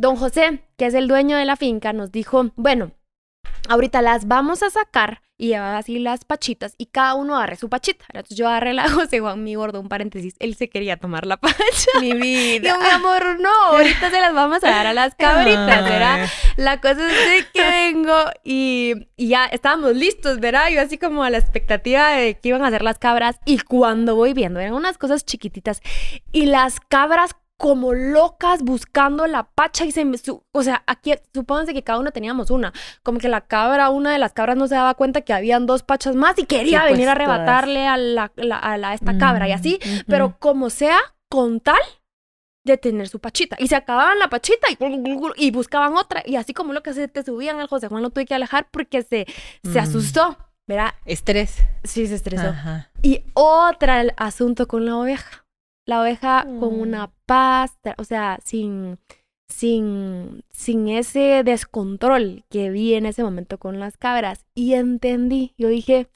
don 0.00 0.16
José, 0.16 0.62
que 0.76 0.86
es 0.86 0.94
el 0.94 1.08
dueño 1.08 1.36
de 1.36 1.44
la 1.44 1.56
finca, 1.56 1.92
nos 1.92 2.10
dijo, 2.10 2.50
bueno, 2.56 2.92
ahorita 3.68 4.00
las 4.00 4.26
vamos 4.26 4.62
a 4.62 4.70
sacar 4.70 5.20
y 5.36 5.48
llevaba 5.48 5.78
así 5.78 5.98
las 5.98 6.24
pachitas 6.24 6.74
y 6.78 6.86
cada 6.86 7.14
uno 7.14 7.36
agarre 7.36 7.56
su 7.56 7.68
pachita. 7.68 8.04
Entonces 8.08 8.36
yo 8.36 8.48
agarré 8.48 8.72
la 8.72 8.90
José 8.90 9.20
Juan, 9.20 9.44
mi 9.44 9.54
gordo, 9.56 9.78
un 9.80 9.90
paréntesis, 9.90 10.36
él 10.38 10.54
se 10.54 10.70
quería 10.70 10.96
tomar 10.96 11.26
la 11.26 11.36
pacha. 11.40 12.00
Mi 12.00 12.14
vida. 12.14 12.70
Yo, 12.70 12.80
mi 12.80 12.88
amor, 12.88 13.40
no, 13.40 13.54
ahorita 13.68 14.10
se 14.10 14.20
las 14.20 14.32
vamos 14.32 14.64
a 14.64 14.70
dar 14.70 14.86
a 14.86 14.94
las 14.94 15.14
cabritas, 15.18 15.84
¿verdad? 15.84 16.28
La 16.56 16.80
cosa 16.80 17.06
es 17.06 17.28
de 17.28 17.46
que 17.52 17.62
vengo 17.62 18.16
y, 18.42 19.06
y 19.16 19.28
ya 19.28 19.44
estábamos 19.46 19.94
listos, 19.96 20.40
¿verdad? 20.40 20.68
Yo 20.70 20.80
así 20.80 20.96
como 20.96 21.24
a 21.24 21.30
la 21.30 21.38
expectativa 21.38 22.12
de 22.12 22.38
que 22.38 22.48
iban 22.48 22.64
a 22.64 22.68
hacer 22.68 22.82
las 22.82 22.98
cabras 22.98 23.38
y 23.44 23.58
cuando 23.58 24.16
voy 24.16 24.32
viendo, 24.32 24.60
eran 24.60 24.72
unas 24.72 24.96
cosas 24.96 25.26
chiquititas 25.26 25.82
y 26.32 26.46
las 26.46 26.80
cabras 26.80 27.34
como 27.60 27.92
locas 27.92 28.62
buscando 28.62 29.26
la 29.26 29.42
pacha 29.44 29.84
y 29.84 29.92
se 29.92 30.04
me... 30.06 30.16
su- 30.16 30.42
o 30.50 30.62
sea, 30.62 30.82
aquí 30.86 31.12
supónganse 31.34 31.74
que 31.74 31.84
cada 31.84 31.98
uno 32.00 32.10
teníamos 32.10 32.50
una. 32.50 32.72
Como 33.02 33.18
que 33.18 33.28
la 33.28 33.42
cabra, 33.42 33.90
una 33.90 34.12
de 34.12 34.18
las 34.18 34.32
cabras 34.32 34.56
no 34.56 34.66
se 34.66 34.74
daba 34.74 34.94
cuenta 34.94 35.20
que 35.20 35.34
habían 35.34 35.66
dos 35.66 35.82
pachas 35.82 36.16
más 36.16 36.38
y 36.38 36.44
quería 36.46 36.78
Sí, 36.80 36.84
pues, 36.88 36.92
venir 36.94 37.08
a 37.10 37.14
todas. 37.14 37.28
arrebatarle 37.28 37.86
a, 37.86 37.96
la, 37.98 38.32
la- 38.36 38.56
a 38.58 38.78
la- 38.78 38.94
esta 38.94 39.18
cabra 39.18 39.46
y 39.46 39.52
así. 39.52 39.78
Pero 40.06 40.36
como 40.38 40.70
sea, 40.70 40.98
con 41.28 41.60
tal 41.60 41.78
de 42.64 42.76
tener 42.78 43.08
su 43.08 43.20
pachita. 43.20 43.56
Y 43.58 43.68
se 43.68 43.76
acababan 43.76 44.18
la 44.18 44.28
pachita 44.28 44.68
y, 44.70 44.76
y 45.36 45.50
buscaban 45.50 45.96
otra. 45.96 46.22
Y 46.26 46.36
así 46.36 46.54
como 46.54 46.72
lo 46.72 46.82
que 46.82 46.94
se 46.94 47.08
te 47.08 47.22
subían, 47.22 47.60
el 47.60 47.66
José 47.68 47.88
Juan 47.88 48.02
lo 48.02 48.10
tuve 48.10 48.24
que 48.26 48.34
alejar 48.34 48.68
porque 48.70 49.02
se, 49.02 49.26
se 49.62 49.78
Mm. 49.80 49.82
asustó. 49.84 50.38
¿Verdad? 50.66 50.94
Estrés. 51.04 51.56
Sí, 51.84 52.06
se 52.06 52.14
estresó. 52.14 52.48
Ajá. 52.48 52.90
Y 53.02 53.24
otra 53.34 54.00
el 54.00 54.12
asunto 54.16 54.68
con 54.68 54.86
la 54.86 54.96
oveja. 54.96 55.44
La 55.90 56.00
oveja 56.02 56.44
con 56.60 56.76
Mm. 56.78 56.80
una 56.80 57.10
paz, 57.26 57.72
o 57.98 58.04
sea, 58.04 58.38
sin, 58.44 58.98
sin, 59.48 60.44
sin 60.50 60.88
ese 60.88 61.42
descontrol 61.44 62.44
que 62.48 62.70
vi 62.70 62.94
en 62.94 63.06
ese 63.06 63.22
momento 63.24 63.58
con 63.58 63.80
las 63.80 63.96
cabras. 63.96 64.44
Y 64.54 64.74
entendí, 64.74 65.52
yo 65.58 65.68
dije, 65.68 66.06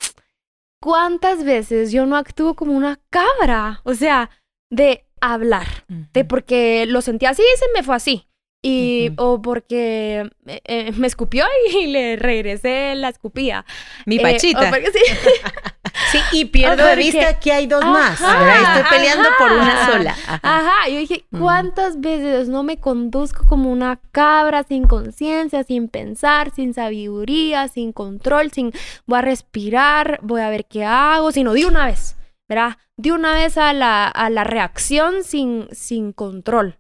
¿cuántas 0.81 1.45
veces 1.45 1.93
yo 1.93 2.07
no 2.07 2.17
actúo 2.17 2.55
como 2.55 2.73
una 2.73 3.01
cabra? 3.11 3.81
O 3.85 3.95
sea, 3.95 4.31
de 4.71 5.05
hablar, 5.21 5.67
de 6.13 6.25
porque 6.25 6.85
lo 6.87 7.01
sentí 7.01 7.27
así 7.27 7.43
y 7.43 7.59
se 7.59 7.67
me 7.75 7.83
fue 7.83 7.97
así. 7.97 8.27
Y, 8.67 9.11
o 9.19 9.43
porque 9.43 10.31
eh, 10.47 10.61
eh, 10.65 10.93
me 10.97 11.07
escupió 11.07 11.45
y 11.79 11.87
le 11.89 12.17
regresé 12.17 12.95
la 12.95 13.09
escupía. 13.11 13.65
Mi 14.07 14.17
Eh, 14.17 14.21
pachita. 14.21 14.69
o 14.69 14.71
porque 14.71 14.91
sí. 14.91 15.01
Sí, 16.11 16.19
y 16.33 16.45
pierdo 16.47 16.85
de 16.85 16.97
vista 16.97 17.39
que 17.39 17.53
hay 17.53 17.67
dos 17.67 17.85
más. 17.85 18.21
Ajá, 18.21 18.39
¿verdad? 18.39 18.77
Estoy 18.79 18.99
peleando 18.99 19.29
por 19.39 19.53
una 19.53 19.83
ajá. 19.83 19.93
sola. 19.93 20.11
Ajá. 20.27 20.41
Ajá, 20.43 20.89
yo 20.89 20.99
dije, 20.99 21.25
Mm. 21.31 21.41
¿cuántas 21.41 22.01
veces 22.01 22.49
no 22.49 22.63
me 22.63 22.79
conduzco 22.79 23.47
como 23.47 23.71
una 23.71 24.01
cabra 24.13 24.65
sin 24.65 24.87
conciencia, 24.87 25.63
sin 25.65 25.89
pensar, 25.89 26.53
sin 26.55 26.75
sabiduría, 26.75 27.69
sin 27.69 27.93
control, 27.93 28.51
sin 28.53 28.73
voy 29.07 29.19
a 29.19 29.23
respirar, 29.23 30.19
voy 30.23 30.41
a 30.41 30.51
ver 30.51 30.67
qué 30.67 30.85
hago, 30.85 31.33
sino 31.33 31.53
de 31.53 31.67
una 31.67 31.87
vez, 31.87 32.17
¿verdad? 32.49 32.77
De 32.97 33.13
una 33.13 33.35
vez 33.35 33.57
a 33.59 33.73
la, 33.73 34.07
a 34.09 34.31
la 34.31 34.45
reacción 34.45 35.25
sin, 35.25 35.69
sin 35.73 36.13
control. 36.13 36.79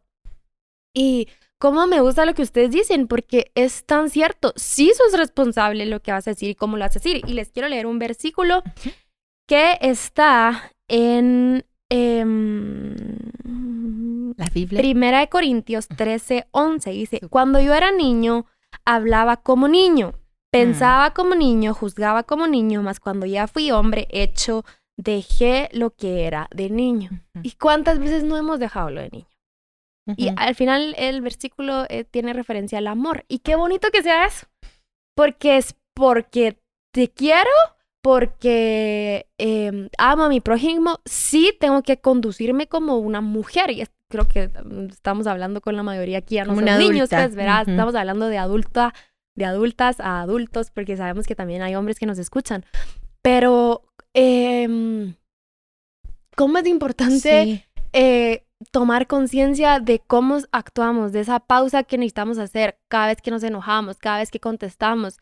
Y 0.94 1.28
cómo 1.58 1.86
me 1.86 2.00
gusta 2.00 2.26
lo 2.26 2.34
que 2.34 2.42
ustedes 2.42 2.70
dicen, 2.70 3.08
porque 3.08 3.50
es 3.54 3.84
tan 3.84 4.10
cierto. 4.10 4.52
Sí 4.56 4.92
sos 4.96 5.18
responsable 5.18 5.86
lo 5.86 6.00
que 6.00 6.12
vas 6.12 6.26
a 6.28 6.30
decir 6.32 6.50
y 6.50 6.54
cómo 6.54 6.76
lo 6.76 6.84
vas 6.84 6.92
a 6.96 7.00
decir. 7.00 7.22
Y 7.26 7.32
les 7.32 7.50
quiero 7.50 7.68
leer 7.68 7.86
un 7.86 7.98
versículo 7.98 8.62
que 9.46 9.78
está 9.80 10.72
en 10.88 11.64
em, 11.90 12.94
La 14.36 14.48
Biblia. 14.52 14.80
Primera 14.80 15.20
de 15.20 15.28
Corintios 15.28 15.88
13, 15.88 16.48
11. 16.50 16.90
Dice, 16.90 17.20
cuando 17.28 17.60
yo 17.60 17.74
era 17.74 17.90
niño, 17.90 18.46
hablaba 18.84 19.38
como 19.38 19.68
niño, 19.68 20.14
pensaba 20.50 21.12
como 21.12 21.34
niño, 21.34 21.74
juzgaba 21.74 22.22
como 22.22 22.46
niño, 22.46 22.82
mas 22.82 23.00
cuando 23.00 23.26
ya 23.26 23.46
fui 23.46 23.70
hombre, 23.70 24.08
hecho, 24.10 24.64
dejé 24.96 25.68
lo 25.72 25.90
que 25.90 26.26
era 26.26 26.48
de 26.54 26.70
niño. 26.70 27.10
¿Y 27.42 27.52
cuántas 27.52 27.98
veces 27.98 28.24
no 28.24 28.36
hemos 28.36 28.58
dejado 28.58 28.90
lo 28.90 29.00
de 29.00 29.10
niño? 29.10 29.28
Y 30.16 30.30
al 30.36 30.54
final 30.54 30.94
el 30.98 31.22
versículo 31.22 31.86
eh, 31.88 32.04
tiene 32.04 32.34
referencia 32.34 32.78
al 32.78 32.88
amor. 32.88 33.24
Y 33.26 33.38
qué 33.38 33.56
bonito 33.56 33.90
que 33.90 34.02
sea 34.02 34.26
eso. 34.26 34.46
Porque 35.16 35.56
es 35.56 35.76
porque 35.94 36.58
te 36.92 37.10
quiero, 37.10 37.50
porque 38.04 39.28
eh, 39.38 39.88
amo 39.96 40.24
a 40.24 40.28
mi 40.28 40.42
prójimo, 40.42 41.00
sí 41.06 41.56
tengo 41.58 41.82
que 41.82 42.02
conducirme 42.02 42.66
como 42.66 42.98
una 42.98 43.22
mujer. 43.22 43.70
Y 43.70 43.82
creo 44.10 44.28
que 44.28 44.50
estamos 44.90 45.26
hablando 45.26 45.62
con 45.62 45.74
la 45.74 45.82
mayoría 45.82 46.18
aquí, 46.18 46.34
ya 46.34 46.44
no 46.44 46.52
una 46.52 46.76
niños, 46.76 47.08
pues, 47.08 47.34
¿verdad? 47.34 47.62
Ujú. 47.62 47.70
Estamos 47.70 47.94
hablando 47.94 48.28
de 48.28 48.36
adulta, 48.36 48.92
de 49.34 49.46
adultas 49.46 50.00
a 50.00 50.20
adultos, 50.20 50.70
porque 50.70 50.98
sabemos 50.98 51.26
que 51.26 51.34
también 51.34 51.62
hay 51.62 51.76
hombres 51.76 51.98
que 51.98 52.04
nos 52.04 52.18
escuchan. 52.18 52.66
Pero, 53.22 53.84
em, 54.12 55.14
¿cómo 56.36 56.58
es 56.58 56.66
importante 56.66 57.44
Sí. 57.44 57.64
eh, 57.94 58.44
tomar 58.70 59.06
conciencia 59.06 59.80
de 59.80 60.00
cómo 60.00 60.40
actuamos, 60.52 61.12
de 61.12 61.20
esa 61.20 61.40
pausa 61.40 61.84
que 61.84 61.96
necesitamos 61.96 62.36
hacer 62.36 62.76
cada 62.88 63.06
vez 63.06 63.22
que 63.22 63.30
nos 63.30 63.42
enojamos, 63.42 63.96
cada 63.96 64.18
vez 64.18 64.30
que 64.30 64.40
contestamos. 64.40 65.16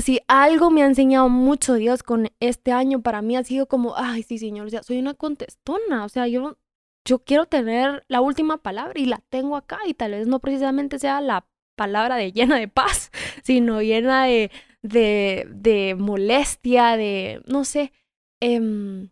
Si 0.00 0.20
algo 0.26 0.70
me 0.70 0.82
ha 0.82 0.86
enseñado 0.86 1.28
mucho 1.28 1.74
Dios 1.74 2.02
con 2.02 2.30
este 2.40 2.72
año, 2.72 3.02
para 3.02 3.20
mí 3.20 3.36
ha 3.36 3.44
sido 3.44 3.66
como, 3.66 3.94
ay, 3.96 4.22
sí, 4.22 4.38
Señor, 4.38 4.66
o 4.66 4.70
sea, 4.70 4.82
soy 4.82 4.98
una 4.98 5.14
contestona, 5.14 6.04
o 6.04 6.08
sea, 6.08 6.26
yo, 6.28 6.56
yo 7.04 7.18
quiero 7.18 7.46
tener 7.46 8.04
la 8.08 8.22
última 8.22 8.58
palabra 8.62 8.98
y 8.98 9.04
la 9.04 9.22
tengo 9.28 9.56
acá 9.56 9.80
y 9.86 9.92
tal 9.94 10.12
vez 10.12 10.26
no 10.26 10.40
precisamente 10.40 10.98
sea 10.98 11.20
la 11.20 11.46
palabra 11.76 12.16
de 12.16 12.32
llena 12.32 12.58
de 12.58 12.68
paz, 12.68 13.10
sino 13.42 13.82
llena 13.82 14.24
de, 14.24 14.50
de, 14.82 15.46
de 15.50 15.94
molestia, 15.98 16.96
de, 16.96 17.42
no 17.46 17.64
sé, 17.64 17.92
em, 18.40 19.10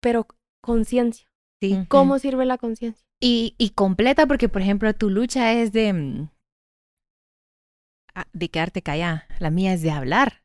pero 0.00 0.26
conciencia. 0.60 1.28
Sí. 1.60 1.86
¿Cómo 1.88 2.18
sirve 2.18 2.44
la 2.44 2.58
conciencia? 2.58 3.04
Y, 3.20 3.54
y 3.58 3.70
completa 3.70 4.26
porque, 4.26 4.48
por 4.48 4.62
ejemplo, 4.62 4.92
tu 4.94 5.10
lucha 5.10 5.52
es 5.52 5.72
de, 5.72 5.92
mm, 5.92 6.28
de 8.32 8.48
quedarte 8.48 8.82
callada. 8.82 9.26
La 9.38 9.50
mía 9.50 9.72
es 9.72 9.82
de 9.82 9.90
hablar. 9.90 10.42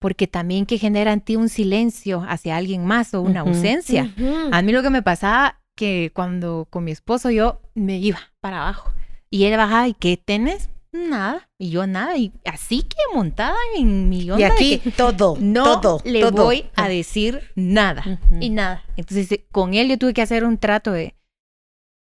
Porque 0.00 0.26
también 0.26 0.66
que 0.66 0.78
genera 0.78 1.12
en 1.12 1.20
ti 1.20 1.36
un 1.36 1.48
silencio 1.48 2.24
hacia 2.28 2.56
alguien 2.56 2.84
más 2.84 3.14
o 3.14 3.20
una 3.22 3.40
ausencia. 3.40 4.12
A 4.50 4.60
mí 4.62 4.72
lo 4.72 4.82
que 4.82 4.90
me 4.90 5.02
pasaba 5.02 5.60
que 5.76 6.10
cuando 6.12 6.66
con 6.70 6.84
mi 6.84 6.90
esposo 6.90 7.30
yo 7.30 7.60
me 7.74 7.98
iba 7.98 8.18
para 8.40 8.62
abajo 8.62 8.92
y 9.30 9.44
él 9.44 9.56
bajaba 9.56 9.86
y 9.88 9.94
¿qué 9.94 10.16
tenés? 10.16 10.68
Nada. 10.90 11.48
Y 11.56 11.70
yo 11.70 11.86
nada. 11.86 12.16
Y 12.18 12.32
así 12.44 12.82
que 12.82 12.96
montada 13.14 13.56
en 13.76 14.08
mi 14.10 14.30
onda 14.30 14.36
Y 14.44 14.48
de 14.48 14.52
aquí 14.52 14.78
que 14.78 14.90
todo, 14.90 15.38
no 15.40 15.80
todo, 15.80 16.02
le 16.04 16.20
todo. 16.20 16.44
voy 16.44 16.66
a 16.74 16.88
decir 16.88 17.40
nada 17.54 18.20
y 18.40 18.50
nada. 18.50 18.84
Entonces, 18.96 19.40
con 19.52 19.72
él 19.72 19.88
yo 19.88 19.98
tuve 19.98 20.12
que 20.14 20.22
hacer 20.22 20.44
un 20.44 20.58
trato 20.58 20.92
de. 20.92 21.14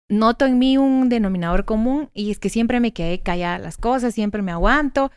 Noto 0.08 0.46
en 0.46 0.58
mí 0.58 0.78
un 0.78 1.08
denominador 1.08 1.64
común 1.64 2.10
y 2.14 2.30
es 2.30 2.38
que 2.38 2.48
siempre 2.48 2.80
me 2.80 2.92
quedé 2.92 3.20
callada 3.20 3.58
las 3.58 3.76
cosas, 3.76 4.14
siempre 4.14 4.40
me 4.40 4.52
aguanto, 4.52 5.10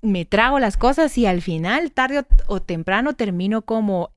me 0.00 0.24
trago 0.24 0.58
las 0.58 0.76
cosas 0.76 1.16
y 1.18 1.26
al 1.26 1.42
final, 1.42 1.92
tarde 1.92 2.24
o, 2.46 2.62
temprano, 2.62 3.14
termino 3.14 3.62
como, 3.62 4.12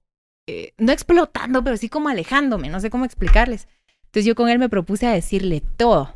eh, 0.48 0.74
no 0.78 0.94
explotando, 0.94 1.64
pero 1.64 1.76
sí 1.76 1.90
como 1.90 2.08
alejándome, 2.08 2.70
no 2.70 2.80
sé 2.80 2.90
cómo 2.90 3.04
explicarles. 3.04 3.68
Entonces 4.06 4.26
yo 4.26 4.36
con 4.36 4.48
él 4.48 4.60
me 4.60 4.70
propuse 4.70 5.08
a 5.08 5.12
decirle 5.12 5.62
todo. 5.62 6.14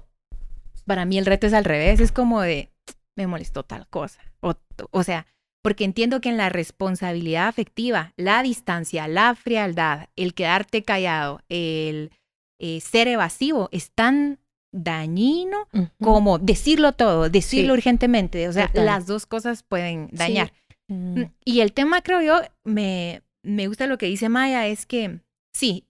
Para 0.85 1.05
mí 1.05 1.17
el 1.17 1.25
reto 1.25 1.47
es 1.47 1.53
al 1.53 1.65
revés, 1.65 1.99
es 1.99 2.13
como 2.13 2.41
de, 2.41 2.71
me 3.17 3.27
molestó 3.27 3.63
tal 3.63 3.87
cosa. 3.87 4.21
O, 4.39 4.55
o 4.91 5.03
sea, 5.03 5.27
porque 5.61 5.83
entiendo 5.83 6.21
que 6.21 6.29
en 6.29 6.37
la 6.37 6.49
responsabilidad 6.49 7.47
afectiva, 7.47 8.13
la 8.15 8.41
distancia, 8.41 9.07
la 9.07 9.35
frialdad, 9.35 10.07
el 10.15 10.33
quedarte 10.33 10.83
callado, 10.83 11.41
el 11.49 12.11
eh, 12.61 12.79
ser 12.81 13.07
evasivo 13.07 13.67
es 13.71 13.91
tan 13.91 14.39
dañino 14.73 15.67
como 16.01 16.39
decirlo 16.39 16.93
todo, 16.93 17.29
decirlo 17.29 17.73
Sí. 17.73 17.77
urgentemente. 17.79 18.47
O 18.47 18.53
sea, 18.53 18.67
Total. 18.67 18.85
las 18.85 19.05
dos 19.07 19.25
cosas 19.25 19.63
pueden 19.63 20.07
dañar. 20.13 20.53
Mm. 20.87 21.19
Mm, 21.19 21.31
Y 21.45 21.59
el 21.61 21.73
tema, 21.73 22.01
creo 22.01 22.21
yo, 22.21 22.39
me, 22.63 23.21
me 23.43 23.67
gusta 23.67 23.87
lo 23.87 23.97
que 23.97 24.05
dice 24.05 24.29
Maya, 24.29 24.67
es 24.67 24.85
que 24.85 25.19
sí, 25.53 25.85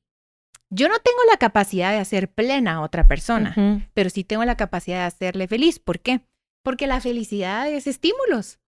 yo 0.71 0.87
no 0.87 0.95
tengo 0.99 1.19
la 1.29 1.37
capacidad 1.37 1.91
de 1.91 1.97
hacer 1.99 2.29
plena 2.31 2.75
a 2.75 2.81
otra 2.81 3.07
persona, 3.07 3.53
pero 3.93 4.09
sí 4.09 4.23
tengo 4.23 4.45
la 4.45 4.55
capacidad 4.57 4.99
de 4.99 5.05
hacerle 5.05 5.47
feliz. 5.47 5.77
¿Por 5.79 5.99
qué? 5.99 6.21
Porque 6.63 6.87
la 6.87 7.01
felicidad 7.01 7.69
es 7.69 7.87
estímulos. 7.87 8.59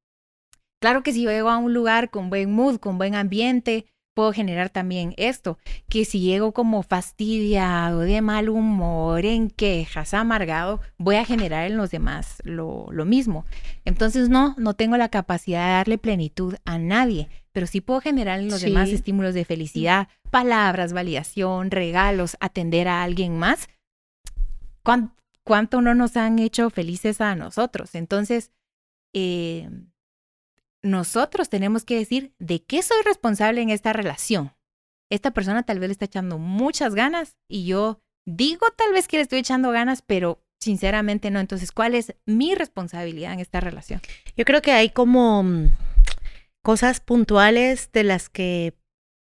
Claro 0.82 1.02
que 1.02 1.14
si 1.14 1.24
yo 1.24 1.30
llego 1.32 1.50
a 1.50 1.58
un 1.58 1.74
lugar 1.74 2.10
con 2.10 2.30
buen 2.30 2.52
mood, 2.52 2.78
con 2.80 2.98
buen 2.98 3.16
ambiente, 3.16 3.86
puedo 4.14 4.32
generar 4.34 4.70
también 4.70 5.14
esto, 5.18 5.58
que 5.90 6.06
si 6.06 6.20
llego 6.20 6.52
como 6.54 6.84
fastidiado, 6.84 8.00
de 8.02 8.22
mal 8.22 8.50
humor, 8.50 9.26
en 9.26 9.50
quejas, 9.50 10.14
amargado, 10.14 10.82
voy 10.98 11.16
a 11.16 11.26
generar 11.26 11.66
en 11.70 11.78
los 11.78 11.92
demás 11.92 12.38
lo, 12.44 12.88
lo 12.92 13.06
mismo. 13.06 13.46
Entonces 13.86 14.30
no, 14.30 14.54
no 14.58 14.74
tengo 14.76 14.98
la 14.98 15.10
capacidad 15.10 15.66
de 15.66 15.72
darle 15.74 15.98
plenitud 15.98 16.56
a 16.66 16.78
nadie, 16.78 17.30
pero 17.52 17.68
sí 17.68 17.82
puedo 17.82 18.02
generar 18.02 18.40
en 18.40 18.50
los 18.50 18.60
Sí. 18.62 18.68
demás 18.68 18.90
estímulos 18.90 19.34
de 19.34 19.46
felicidad, 19.46 20.08
palabras, 20.30 20.94
validación, 20.94 21.72
regalos, 21.72 22.38
atender 22.40 22.88
a 22.88 23.04
alguien 23.04 23.38
más. 23.38 23.68
¿Cuán- 24.84 25.14
¿Cuánto 25.46 25.82
no 25.82 25.94
nos 25.94 26.16
han 26.18 26.40
hecho 26.40 26.70
felices 26.70 27.20
a 27.20 27.36
nosotros? 27.36 27.96
Entonces, 27.96 28.52
eh, 29.14 29.70
nosotros 30.84 31.50
tenemos 31.50 31.86
que 31.86 31.98
decir 31.98 32.34
de 32.40 32.64
qué 32.64 32.82
soy 32.84 33.02
responsable 33.04 33.62
en 33.62 33.70
esta 33.70 33.94
relación. 33.94 34.54
Esta 35.10 35.32
persona 35.32 35.64
tal 35.64 35.80
vez 35.80 35.90
le 35.90 35.94
está 35.94 36.06
echando 36.06 36.38
muchas 36.38 36.96
ganas 36.96 37.38
y 37.48 37.66
yo 37.66 38.02
digo 38.26 38.68
tal 38.76 38.94
vez 38.94 39.08
que 39.08 39.18
le 39.18 39.24
estoy 39.24 39.40
echando 39.40 39.72
ganas, 39.72 40.02
pero 40.02 40.44
sinceramente 40.60 41.32
no. 41.32 41.40
Entonces, 41.40 41.72
¿cuál 41.72 41.96
es 41.96 42.16
mi 42.26 42.56
responsabilidad 42.56 43.34
en 43.34 43.40
esta 43.40 43.60
relación? 43.60 44.02
Yo 44.36 44.46
creo 44.46 44.62
que 44.62 44.72
hay 44.72 44.90
como 44.90 45.44
mm, 45.44 45.70
cosas 46.64 47.00
puntuales 47.00 47.90
de 47.92 48.04
las 48.04 48.30
que 48.30 48.74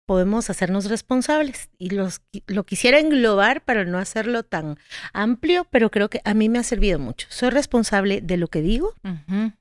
podemos 0.06 0.50
hacernos 0.50 0.86
responsables. 0.86 1.70
Y 1.78 1.92
los, 1.92 2.22
lo 2.48 2.66
quisiera 2.66 3.00
englobar 3.00 3.64
para 3.64 3.86
no 3.86 4.00
hacerlo 4.00 4.44
tan 4.44 4.78
amplio, 5.14 5.66
pero 5.70 5.92
creo 5.92 6.10
que 6.10 6.22
a 6.24 6.34
mí 6.34 6.50
me 6.50 6.60
ha 6.60 6.64
servido 6.64 7.00
mucho. 7.00 7.28
Soy 7.30 7.50
responsable 7.50 8.22
de 8.22 8.38
lo 8.38 8.48
que 8.48 8.62
digo, 8.62 8.94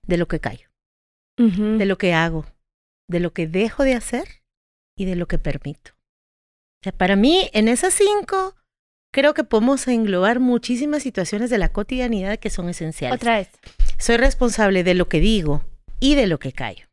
de 0.07 0.17
lo 0.17 0.29
que 0.29 0.41
callo, 0.41 0.69
de 1.37 1.87
lo 1.87 1.99
que 1.99 2.15
hago, 2.15 2.45
de 3.09 3.21
lo 3.21 3.33
que 3.33 3.47
dejo 3.47 3.85
de 3.85 3.95
hacer 3.95 4.43
y 4.97 5.05
de 5.05 5.17
lo 5.17 5.27
que 5.27 5.39
permito. 5.39 5.93
O 5.93 6.85
sea, 6.85 6.93
para 6.93 7.17
mí, 7.17 7.49
en 7.53 7.69
esas 7.69 7.95
cinco, 7.95 8.55
creo 9.13 9.35
que 9.35 9.45
podemos 9.45 9.87
englobar 9.89 10.41
muchísimas 10.41 11.03
situaciones 11.03 11.51
de 11.51 11.59
la 11.59 11.73
cotidianidad 11.73 12.39
que 12.39 12.51
son 12.51 12.69
esenciales. 12.69 13.17
Otra 13.17 13.37
vez. 13.37 13.51
Soy 13.99 14.17
responsable 14.17 14.83
de 14.83 14.95
lo 14.95 15.09
que 15.09 15.21
digo 15.21 15.65
y 16.01 16.17
de 16.17 16.27
lo 16.27 16.39
que 16.39 16.53
callo. 16.53 16.89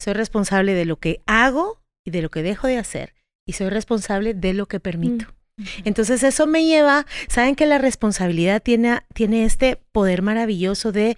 Soy 0.00 0.14
responsable 0.14 0.74
de 0.74 0.84
lo 0.84 0.96
que 0.96 1.22
hago 1.26 1.80
y 2.04 2.10
de 2.10 2.22
lo 2.22 2.30
que 2.30 2.42
dejo 2.42 2.66
de 2.66 2.78
hacer. 2.78 3.14
Y 3.46 3.52
soy 3.52 3.68
responsable 3.68 4.34
de 4.34 4.54
lo 4.54 4.66
que 4.66 4.80
permito. 4.80 5.26
Mm. 5.26 5.62
Entonces 5.84 6.22
eso 6.22 6.46
me 6.46 6.64
lleva, 6.64 7.06
saben 7.28 7.56
que 7.56 7.66
la 7.66 7.78
responsabilidad 7.78 8.62
tiene, 8.62 9.00
tiene 9.14 9.44
este 9.44 9.76
poder 9.92 10.22
maravilloso 10.22 10.92
de 10.92 11.16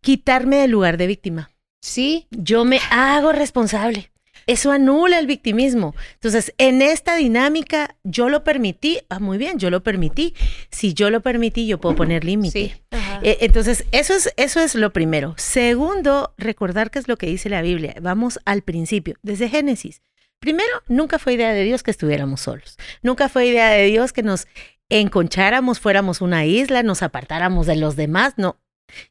quitarme 0.00 0.56
del 0.56 0.70
lugar 0.70 0.96
de 0.96 1.06
víctima. 1.06 1.50
Sí. 1.82 2.28
Yo 2.30 2.64
me 2.64 2.80
hago 2.90 3.32
responsable. 3.32 4.10
Eso 4.46 4.72
anula 4.72 5.18
el 5.18 5.26
victimismo. 5.26 5.94
Entonces, 6.14 6.52
en 6.58 6.82
esta 6.82 7.16
dinámica, 7.16 7.96
yo 8.02 8.28
lo 8.28 8.42
permití. 8.44 9.00
Ah, 9.08 9.18
muy 9.18 9.38
bien, 9.38 9.58
yo 9.58 9.70
lo 9.70 9.82
permití. 9.82 10.34
Si 10.70 10.94
yo 10.94 11.10
lo 11.10 11.20
permití, 11.20 11.66
yo 11.66 11.78
puedo 11.78 11.94
poner 11.94 12.24
límite. 12.24 12.58
Sí. 12.58 12.98
Eh, 13.22 13.38
entonces, 13.40 13.84
eso 13.92 14.14
es, 14.14 14.32
eso 14.36 14.60
es 14.60 14.74
lo 14.74 14.92
primero. 14.92 15.34
Segundo, 15.36 16.34
recordar 16.38 16.90
qué 16.90 16.98
es 16.98 17.08
lo 17.08 17.18
que 17.18 17.26
dice 17.26 17.48
la 17.48 17.62
Biblia. 17.62 17.94
Vamos 18.00 18.40
al 18.44 18.62
principio, 18.62 19.16
desde 19.22 19.48
Génesis. 19.48 20.02
Primero, 20.40 20.82
nunca 20.88 21.20
fue 21.20 21.34
idea 21.34 21.52
de 21.52 21.62
Dios 21.62 21.84
que 21.84 21.92
estuviéramos 21.92 22.40
solos. 22.40 22.76
Nunca 23.02 23.28
fue 23.28 23.46
idea 23.46 23.70
de 23.70 23.84
Dios 23.86 24.12
que 24.12 24.24
nos 24.24 24.48
enconcháramos, 24.88 25.78
fuéramos 25.78 26.20
una 26.20 26.44
isla, 26.46 26.82
nos 26.82 27.02
apartáramos 27.02 27.66
de 27.66 27.76
los 27.76 27.94
demás. 27.94 28.34
No. 28.38 28.58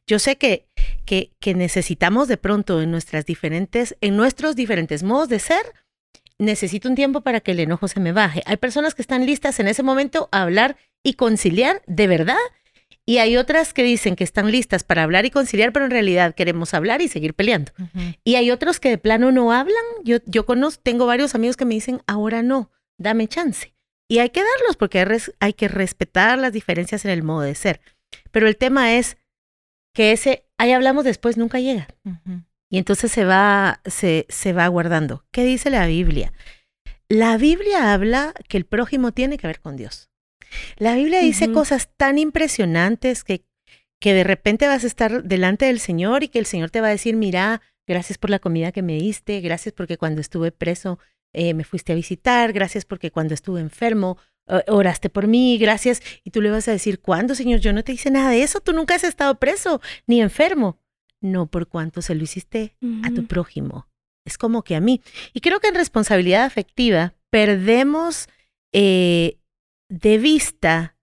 Yo 0.06 0.18
sé 0.18 0.36
que, 0.36 0.68
que, 1.04 1.32
que 1.40 1.54
necesitamos 1.54 2.28
de 2.28 2.36
pronto 2.36 2.80
en 2.82 2.90
nuestras 2.90 3.26
diferentes, 3.26 3.96
en 4.00 4.16
nuestros 4.16 4.56
diferentes 4.56 5.02
modos 5.02 5.28
de 5.28 5.38
ser, 5.38 5.64
necesito 6.38 6.88
un 6.88 6.94
tiempo 6.94 7.20
para 7.20 7.40
que 7.40 7.52
el 7.52 7.60
enojo 7.60 7.88
se 7.88 8.00
me 8.00 8.12
baje. 8.12 8.42
Hay 8.46 8.56
personas 8.56 8.94
que 8.94 9.02
están 9.02 9.26
listas 9.26 9.60
en 9.60 9.68
ese 9.68 9.82
momento 9.82 10.28
a 10.32 10.42
hablar 10.42 10.76
y 11.02 11.14
conciliar 11.14 11.82
de 11.86 12.06
verdad. 12.06 12.36
Y 13.04 13.18
hay 13.18 13.36
otras 13.36 13.74
que 13.74 13.82
dicen 13.82 14.14
que 14.14 14.22
están 14.22 14.50
listas 14.52 14.84
para 14.84 15.02
hablar 15.02 15.24
y 15.26 15.30
conciliar, 15.30 15.72
pero 15.72 15.84
en 15.86 15.90
realidad 15.90 16.34
queremos 16.36 16.72
hablar 16.72 17.02
y 17.02 17.08
seguir 17.08 17.34
peleando. 17.34 17.72
Y 18.22 18.36
hay 18.36 18.50
otros 18.52 18.78
que 18.78 18.90
de 18.90 18.98
plano 18.98 19.32
no 19.32 19.52
hablan. 19.52 19.82
Yo, 20.04 20.18
yo 20.26 20.46
conozco, 20.46 20.80
tengo 20.84 21.06
varios 21.06 21.34
amigos 21.34 21.56
que 21.56 21.64
me 21.64 21.74
dicen, 21.74 22.00
ahora 22.06 22.42
no, 22.42 22.70
dame 22.98 23.26
chance. 23.26 23.74
Y 24.08 24.18
hay 24.18 24.30
que 24.30 24.40
darlos 24.40 24.76
porque 24.76 25.00
hay, 25.00 25.04
res- 25.06 25.32
hay 25.40 25.52
que 25.52 25.66
respetar 25.66 26.38
las 26.38 26.52
diferencias 26.52 27.04
en 27.04 27.10
el 27.10 27.24
modo 27.24 27.40
de 27.40 27.56
ser. 27.56 27.80
Pero 28.30 28.46
el 28.46 28.56
tema 28.56 28.94
es 28.94 29.16
que 29.94 30.12
ese, 30.12 30.44
ahí 30.62 30.72
hablamos 30.72 31.04
después, 31.04 31.36
nunca 31.36 31.58
llega. 31.58 31.88
Y 32.70 32.78
entonces 32.78 33.10
se 33.10 33.24
va, 33.24 33.80
se, 33.84 34.26
se 34.28 34.52
va 34.52 34.68
guardando. 34.68 35.24
¿Qué 35.32 35.44
dice 35.44 35.70
la 35.70 35.86
Biblia? 35.86 36.32
La 37.08 37.36
Biblia 37.36 37.92
habla 37.92 38.32
que 38.48 38.58
el 38.58 38.64
prójimo 38.64 39.10
tiene 39.10 39.38
que 39.38 39.48
ver 39.48 39.60
con 39.60 39.76
Dios. 39.76 40.08
La 40.76 40.94
Biblia 40.94 41.20
dice 41.20 41.50
cosas 41.50 41.90
tan 41.96 42.16
impresionantes 42.16 43.24
que, 43.24 43.44
que 44.00 44.14
de 44.14 44.22
repente 44.22 44.68
vas 44.68 44.84
a 44.84 44.86
estar 44.86 45.24
delante 45.24 45.66
del 45.66 45.80
Señor 45.80 46.22
y 46.22 46.28
que 46.28 46.38
el 46.38 46.46
Señor 46.46 46.70
te 46.70 46.80
va 46.80 46.86
a 46.86 46.90
decir, 46.90 47.16
mira, 47.16 47.60
gracias 47.88 48.18
por 48.18 48.30
la 48.30 48.38
comida 48.38 48.70
que 48.70 48.82
me 48.82 48.94
diste, 48.94 49.40
gracias 49.40 49.74
porque 49.74 49.98
cuando 49.98 50.20
estuve 50.20 50.52
preso 50.52 50.98
eh, 51.32 51.54
me 51.54 51.64
fuiste 51.64 51.92
a 51.92 51.96
visitar, 51.96 52.52
gracias 52.52 52.84
porque 52.84 53.10
cuando 53.10 53.34
estuve 53.34 53.60
enfermo 53.60 54.16
oraste 54.68 55.08
por 55.08 55.26
mí, 55.26 55.58
gracias. 55.58 56.02
Y 56.24 56.30
tú 56.30 56.40
le 56.40 56.50
vas 56.50 56.68
a 56.68 56.72
decir, 56.72 57.00
¿cuándo, 57.00 57.34
Señor? 57.34 57.60
Yo 57.60 57.72
no 57.72 57.84
te 57.84 57.92
hice 57.92 58.10
nada 58.10 58.30
de 58.30 58.42
eso, 58.42 58.60
tú 58.60 58.72
nunca 58.72 58.94
has 58.94 59.04
estado 59.04 59.38
preso 59.38 59.80
ni 60.06 60.20
enfermo. 60.20 60.78
No 61.20 61.46
por 61.46 61.68
cuanto 61.68 62.02
se 62.02 62.14
lo 62.14 62.24
hiciste 62.24 62.76
a 63.04 63.10
tu 63.10 63.26
prójimo. 63.26 63.86
Es 64.24 64.38
como 64.38 64.62
que 64.62 64.74
a 64.74 64.80
mí. 64.80 65.00
Y 65.32 65.40
creo 65.40 65.60
que 65.60 65.68
en 65.68 65.74
responsabilidad 65.74 66.44
afectiva 66.44 67.14
perdemos 67.30 68.28
eh, 68.72 69.38
de 69.88 70.18
vista 70.18 70.96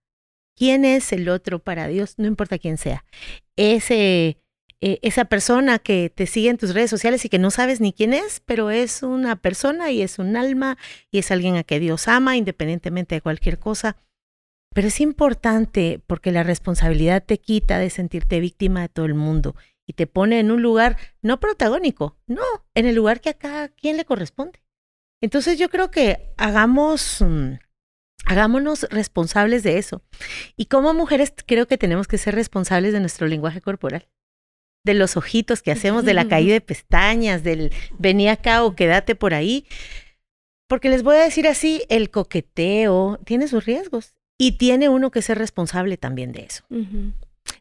quién 0.55 0.83
es 0.83 1.13
el 1.13 1.29
otro 1.29 1.59
para 1.59 1.87
Dios, 1.87 2.15
no 2.17 2.27
importa 2.27 2.59
quién 2.59 2.77
sea. 2.77 3.05
Ese, 3.55 4.37
eh, 4.81 4.99
esa 5.01 5.25
persona 5.25 5.79
que 5.79 6.09
te 6.09 6.25
sigue 6.25 6.49
en 6.49 6.57
tus 6.57 6.73
redes 6.73 6.89
sociales 6.89 7.25
y 7.25 7.29
que 7.29 7.39
no 7.39 7.51
sabes 7.51 7.81
ni 7.81 7.91
quién 7.91 8.13
es, 8.13 8.41
pero 8.45 8.69
es 8.69 9.03
una 9.03 9.35
persona 9.35 9.91
y 9.91 10.01
es 10.01 10.19
un 10.19 10.37
alma 10.37 10.77
y 11.11 11.19
es 11.19 11.31
alguien 11.31 11.57
a 11.57 11.63
que 11.63 11.79
Dios 11.79 12.07
ama 12.07 12.37
independientemente 12.37 13.15
de 13.15 13.21
cualquier 13.21 13.59
cosa. 13.59 13.97
Pero 14.73 14.87
es 14.87 15.01
importante 15.01 16.01
porque 16.07 16.31
la 16.31 16.43
responsabilidad 16.43 17.23
te 17.25 17.39
quita 17.39 17.79
de 17.79 17.89
sentirte 17.89 18.39
víctima 18.39 18.81
de 18.81 18.89
todo 18.89 19.05
el 19.05 19.15
mundo 19.15 19.55
y 19.85 19.93
te 19.93 20.07
pone 20.07 20.39
en 20.39 20.51
un 20.51 20.61
lugar 20.61 20.97
no 21.21 21.39
protagónico, 21.39 22.15
no, 22.27 22.43
en 22.75 22.85
el 22.85 22.95
lugar 22.95 23.19
que 23.19 23.29
a 23.29 23.33
cada 23.33 23.69
quien 23.69 23.97
le 23.97 24.05
corresponde. 24.05 24.61
Entonces 25.21 25.57
yo 25.57 25.69
creo 25.69 25.91
que 25.91 26.31
hagamos, 26.37 27.21
mm, 27.21 27.53
hagámonos 28.25 28.83
responsables 28.91 29.63
de 29.63 29.77
eso. 29.77 30.03
Y 30.55 30.67
como 30.67 30.93
mujeres 30.93 31.33
creo 31.45 31.67
que 31.67 31.77
tenemos 31.77 32.07
que 32.07 32.17
ser 32.17 32.35
responsables 32.35 32.93
de 32.93 32.99
nuestro 32.99 33.27
lenguaje 33.27 33.61
corporal, 33.61 34.07
de 34.83 34.93
los 34.93 35.17
ojitos 35.17 35.61
que 35.61 35.71
hacemos, 35.71 36.05
de 36.05 36.13
la 36.13 36.27
caída 36.27 36.53
de 36.53 36.61
pestañas, 36.61 37.43
del 37.43 37.71
vení 37.97 38.29
acá 38.29 38.63
o 38.63 38.75
quédate 38.75 39.15
por 39.15 39.33
ahí. 39.33 39.65
Porque 40.67 40.89
les 40.89 41.03
voy 41.03 41.15
a 41.17 41.23
decir 41.23 41.47
así, 41.47 41.83
el 41.89 42.11
coqueteo 42.11 43.19
tiene 43.25 43.47
sus 43.47 43.65
riesgos 43.65 44.13
y 44.37 44.53
tiene 44.53 44.87
uno 44.87 45.11
que 45.11 45.21
ser 45.21 45.37
responsable 45.37 45.97
también 45.97 46.31
de 46.31 46.43
eso. 46.43 46.63
Ujú. 46.69 47.13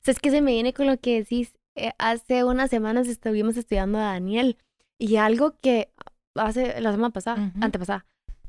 ¿Sabes 0.03 0.21
qué 0.21 0.31
se 0.31 0.43
me 0.43 0.53
viene 0.53 0.73
con 0.73 0.87
lo 0.87 0.99
que 0.99 1.19
decís? 1.19 1.57
Eh, 1.75 1.93
hace 1.99 2.45
unas 2.45 2.71
semanas 2.71 3.09
estuvimos 3.09 3.57
estudiando 3.57 3.99
a 3.99 4.13
Daniel 4.13 4.59
y 4.99 5.17
algo 5.17 5.57
que 5.61 5.91
hace 6.35 6.81
la 6.81 6.93
semana 6.93 7.13
pasada, 7.13 7.51
Ujú. 7.55 7.65
antepasada, 7.65 8.07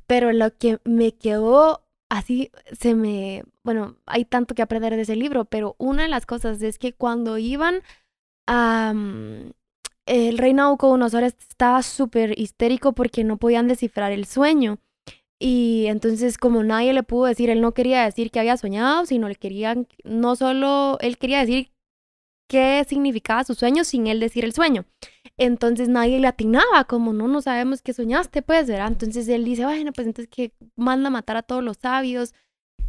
pero 0.08 0.32
lo 0.34 0.56
que 0.58 0.80
me 0.84 1.14
quedó 1.14 1.86
así, 2.10 2.52
se 2.78 2.96
me, 2.96 3.44
bueno, 3.64 3.96
hay 4.06 4.26
tanto 4.26 4.56
que 4.56 4.62
aprender 4.62 4.96
de 4.96 5.04
ese 5.04 5.16
libro, 5.16 5.46
pero 5.46 5.76
una 5.78 6.04
de 6.04 6.10
las 6.10 6.26
cosas 6.26 6.62
es 6.62 6.80
que 6.80 6.94
cuando 6.94 7.38
iban 7.38 7.82
el 10.06 10.38
rey 10.38 10.54
Nabucodonosor 10.54 11.24
estaba 11.24 11.84
súper 11.84 12.38
histérico 12.40 12.94
porque 12.94 13.24
no 13.24 13.38
podían 13.38 13.68
descifrar 13.68 14.12
el 14.12 14.26
sueño. 14.26 14.80
Y 15.40 15.86
entonces, 15.88 16.38
como 16.38 16.64
nadie 16.64 16.94
le 16.94 17.04
pudo 17.04 17.26
decir, 17.26 17.50
él 17.50 17.62
no 17.62 17.74
quería 17.74 18.04
decir 18.04 18.30
que 18.30 18.40
había 18.40 18.58
soñado, 18.58 19.06
sino 19.06 19.30
le 19.30 19.36
querían, 19.36 19.88
no 20.04 20.36
solo, 20.36 20.98
él 21.00 21.18
quería 21.18 21.40
decir 21.40 21.72
qué 22.50 22.86
significaba 22.90 23.44
su 23.46 23.54
sueño 23.54 23.84
sin 23.86 24.08
él 24.08 24.20
decir 24.20 24.44
el 24.44 24.54
sueño. 24.54 24.86
Entonces 25.38 25.88
nadie 25.88 26.20
le 26.20 26.28
atinaba, 26.28 26.84
como 26.86 27.14
no, 27.14 27.28
no 27.30 27.42
sabemos 27.42 27.82
qué 27.82 27.94
soñaste, 27.94 28.42
pues, 28.42 28.68
¿verdad? 28.68 28.90
Entonces 28.90 29.28
él 29.30 29.46
dice, 29.46 29.64
bueno, 29.64 29.94
pues 29.94 30.08
entonces 30.08 30.30
que 30.30 30.52
manda 30.76 31.10
matar 31.10 31.38
a 31.38 31.44
todos 31.44 31.64
los 31.64 31.78
sabios 31.78 32.34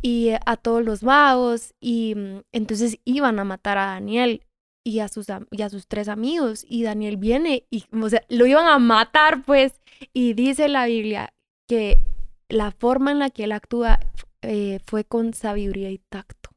y 0.02 0.30
eh, 0.30 0.40
a 0.46 0.56
todos 0.56 0.84
los 0.84 1.04
magos. 1.04 1.74
Y 1.80 2.14
mm, 2.16 2.42
entonces 2.52 2.98
iban 3.04 3.38
a 3.38 3.44
matar 3.44 3.78
a 3.78 3.86
Daniel 3.86 4.42
y 4.84 5.00
a 5.00 5.08
sus, 5.08 5.26
y 5.50 5.62
a 5.62 5.68
sus 5.68 5.86
tres 5.86 6.08
amigos. 6.08 6.64
Y 6.68 6.82
Daniel 6.84 7.16
viene 7.16 7.66
y, 7.70 7.84
o 7.92 8.08
sea, 8.08 8.22
lo 8.28 8.46
iban 8.46 8.66
a 8.66 8.78
matar, 8.78 9.42
pues. 9.44 9.80
Y 10.12 10.34
dice 10.34 10.68
la 10.68 10.86
Biblia 10.86 11.32
que 11.68 12.02
la 12.48 12.70
forma 12.72 13.10
en 13.12 13.18
la 13.18 13.30
que 13.30 13.44
él 13.44 13.52
actúa 13.52 14.00
eh, 14.42 14.80
fue 14.86 15.04
con 15.04 15.34
sabiduría 15.34 15.90
y 15.90 15.98
tacto. 15.98 16.50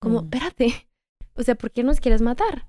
Como, 0.00 0.22
Mm. 0.22 0.24
espérate, 0.24 0.88
o 1.34 1.42
sea, 1.42 1.54
¿por 1.54 1.70
qué 1.70 1.82
nos 1.82 2.00
quieres 2.00 2.22
matar? 2.22 2.66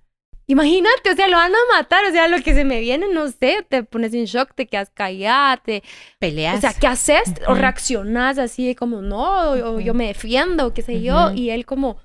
Imagínate, 0.47 1.11
o 1.11 1.15
sea, 1.15 1.27
lo 1.29 1.37
van 1.37 1.53
a 1.53 1.77
matar, 1.77 2.03
o 2.05 2.11
sea, 2.11 2.27
lo 2.27 2.41
que 2.41 2.53
se 2.53 2.65
me 2.65 2.81
viene, 2.81 3.05
no 3.13 3.27
sé, 3.29 3.65
te 3.69 3.83
pones 3.83 4.13
en 4.13 4.25
shock, 4.25 4.53
te 4.53 4.67
quedas 4.67 4.89
callada, 4.89 5.57
te... 5.57 5.81
Peleas. 6.19 6.57
O 6.57 6.61
sea, 6.61 6.73
¿qué 6.73 6.87
haces? 6.87 7.33
O 7.47 7.53
reaccionas 7.53 8.37
así 8.37 8.75
como, 8.75 9.01
no, 9.01 9.51
o, 9.51 9.79
yo 9.79 9.93
me 9.93 10.07
defiendo, 10.07 10.73
qué 10.73 10.81
sé 10.81 11.01
yo, 11.01 11.31
y 11.31 11.51
él 11.51 11.65
como 11.65 11.97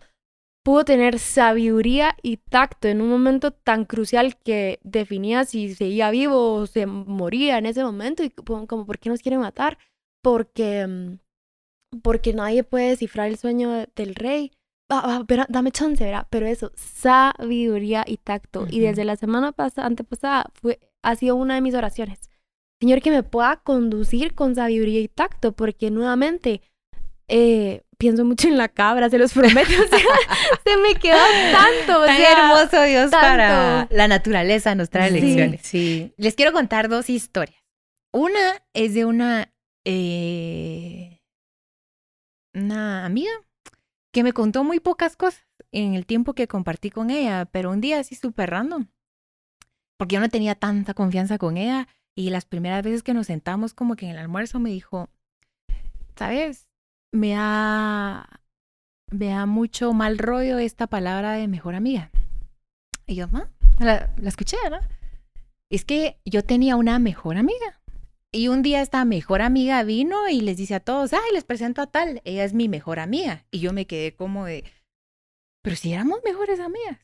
pudo 0.67 0.85
tener 0.85 1.21
sabiduría 1.21 2.17
y 2.25 2.39
tacto 2.39 2.89
en 2.89 3.01
un 3.01 3.09
momento 3.09 3.53
tan 3.53 3.85
crucial 3.85 4.37
que 4.37 4.81
definía 4.83 5.45
si 5.45 5.73
seguía 5.77 6.11
vivo 6.11 6.55
o 6.55 6.67
se 6.67 6.87
moría 6.87 7.59
en 7.59 7.67
ese 7.67 7.85
momento, 7.85 8.25
y 8.25 8.31
como, 8.31 8.85
¿por 8.85 8.99
qué 8.99 9.09
nos 9.09 9.23
quieren 9.23 9.39
matar? 9.43 9.79
Porque, 10.25 10.85
mm, 10.85 11.19
porque 12.03 12.33
nadie 12.33 12.65
puede 12.65 12.89
descifrar 12.89 13.29
el 13.29 13.39
sueño 13.39 13.71
de- 13.71 13.89
del 13.95 14.17
rey. 14.17 14.51
Ah, 14.91 15.03
ah, 15.05 15.19
espera, 15.21 15.47
dame 15.49 15.71
chance, 15.71 16.03
¿verdad? 16.03 16.27
Pero 16.31 16.47
eso, 16.47 16.73
sabiduría 16.75 18.03
y 18.05 18.17
tacto. 18.17 18.67
Y 18.69 18.81
desde 18.81 19.05
la 19.05 19.15
semana 19.15 19.53
pasada, 19.53 19.87
antepasada, 19.87 20.51
fue, 20.55 20.81
ha 21.05 21.15
sido 21.15 21.37
una 21.37 21.55
de 21.55 21.61
mis 21.61 21.77
oraciones. 21.77 22.29
Señor, 22.81 23.03
que 23.03 23.13
me 23.13 23.23
pueda 23.23 23.59
conducir 23.63 24.35
con 24.35 24.57
sabiduría 24.57 24.99
y 24.99 25.07
tacto, 25.07 25.53
porque 25.53 25.93
nuevamente 25.93 26.61
eh, 27.29 27.83
pienso 27.99 28.25
mucho 28.25 28.49
en 28.49 28.57
la 28.57 28.69
cabra, 28.69 29.09
se 29.11 29.19
los 29.19 29.33
prometo. 29.33 29.71
O 29.85 29.89
sea, 29.89 29.99
se 30.65 30.77
me 30.79 30.95
quedó 30.95 31.17
tanto. 31.53 32.01
O 32.03 32.07
Tan 32.07 32.17
sea, 32.17 32.33
hermoso 32.57 32.83
Dios 32.83 33.11
tanto. 33.11 33.27
para 33.27 33.89
la 33.91 34.09
naturaleza 34.09 34.75
nos 34.75 34.91
trae 34.91 35.11
Sí. 35.11 35.21
lecciones. 35.21 35.61
Sí. 35.63 36.13
Les 36.17 36.35
quiero 36.35 36.53
contar 36.53 36.89
dos 36.89 37.09
historias. 37.11 37.63
Una 38.13 38.63
es 38.75 38.95
de 38.95 39.05
una 39.05 39.53
eh, 39.87 41.21
una 42.55 43.05
amiga 43.05 43.31
que 44.13 44.23
me 44.23 44.33
contó 44.33 44.65
muy 44.65 44.81
pocas 44.81 45.17
cosas 45.17 45.45
en 45.73 45.95
el 45.95 46.07
tiempo 46.07 46.33
que 46.35 46.49
compartí 46.49 46.91
con 46.91 47.11
ella, 47.11 47.45
pero 47.47 47.71
un 47.71 47.81
día 47.81 48.01
así 48.01 48.15
súper 48.15 48.51
random, 48.51 48.87
porque 49.99 50.15
yo 50.15 50.21
no 50.21 50.29
tenía 50.29 50.55
tanta 50.55 50.95
confianza 50.95 51.37
con 51.39 51.57
ella 51.59 51.87
y 52.15 52.31
las 52.31 52.47
primeras 52.47 52.83
veces 52.83 53.03
que 53.03 53.13
nos 53.15 53.27
sentamos 53.27 53.75
como 53.75 53.95
que 53.95 54.07
en 54.07 54.13
el 54.13 54.19
almuerzo 54.19 54.59
me 54.59 54.71
dijo, 54.71 55.11
¿sabes? 56.17 56.66
Me 57.17 57.31
da, 57.31 58.43
me 59.11 59.29
da 59.29 59.47
mucho 59.47 59.95
mal 59.95 60.19
rollo 60.19 60.59
esta 60.59 60.87
palabra 60.87 61.33
de 61.33 61.49
mejor 61.49 61.75
amiga. 61.75 62.11
Y 63.07 63.15
yo, 63.15 63.27
¿ah? 63.33 63.49
La, 63.79 64.13
la 64.19 64.29
escuché, 64.29 64.59
¿no? 64.71 64.79
Es 65.71 65.87
que 65.87 66.19
yo 66.27 66.45
tenía 66.45 66.77
una 66.77 66.99
mejor 66.99 67.39
amiga. 67.39 67.81
Y 68.33 68.49
un 68.49 68.61
día 68.61 68.83
esta 68.83 69.05
mejor 69.07 69.41
amiga 69.41 69.83
vino 69.83 70.29
y 70.29 70.43
les 70.43 70.59
dice 70.59 70.75
a 70.75 70.81
todos, 70.81 71.15
ay, 71.15 71.33
les 71.33 71.45
presento 71.45 71.81
a 71.81 71.87
tal, 71.87 72.21
ella 72.25 72.45
es 72.45 72.53
mi 72.53 72.69
mejor 72.69 72.99
amiga. 72.99 73.47
Y 73.51 73.61
yo 73.61 73.73
me 73.73 73.87
quedé 73.87 74.15
como 74.15 74.45
de, 74.45 74.65
pero 75.63 75.75
si 75.75 75.95
éramos 75.95 76.21
mejores 76.23 76.61
amigas. 76.61 76.99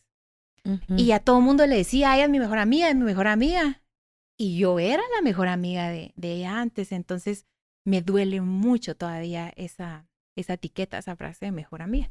Y 0.96 1.10
a 1.12 1.20
todo 1.20 1.38
el 1.38 1.44
mundo 1.44 1.66
le 1.66 1.76
decía, 1.76 2.14
ella 2.14 2.24
es 2.24 2.30
mi 2.30 2.38
mejor 2.38 2.58
amiga, 2.58 2.90
es 2.90 2.96
mi 2.96 3.04
mejor 3.04 3.28
amiga. 3.28 3.80
Y 4.38 4.58
yo 4.58 4.78
era 4.78 5.02
la 5.16 5.22
mejor 5.22 5.48
amiga 5.48 5.88
de, 5.88 6.12
de 6.16 6.34
ella 6.34 6.60
antes, 6.60 6.92
entonces 6.92 7.46
me 7.84 8.02
duele 8.02 8.40
mucho 8.40 8.96
todavía 8.96 9.52
esa, 9.56 10.06
esa 10.36 10.54
etiqueta, 10.54 10.98
esa 10.98 11.16
frase 11.16 11.46
de 11.46 11.52
mejor 11.52 11.82
amiga. 11.82 12.10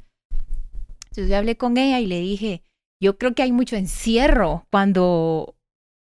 Entonces 1.06 1.30
yo 1.30 1.38
hablé 1.38 1.58
con 1.58 1.78
ella 1.78 2.00
y 2.00 2.08
le 2.08 2.20
dije, 2.20 2.64
yo 3.02 3.18
creo 3.18 3.34
que 3.34 3.44
hay 3.44 3.52
mucho 3.52 3.76
encierro 3.76 4.66
cuando 4.72 5.56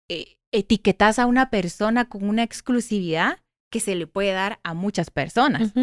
eh, 0.09 0.37
etiquetas 0.51 1.19
a 1.19 1.25
una 1.25 1.49
persona 1.49 2.09
con 2.09 2.27
una 2.27 2.43
exclusividad 2.43 3.39
que 3.71 3.79
se 3.79 3.95
le 3.95 4.07
puede 4.07 4.31
dar 4.31 4.59
a 4.63 4.73
muchas 4.73 5.11
personas. 5.11 5.73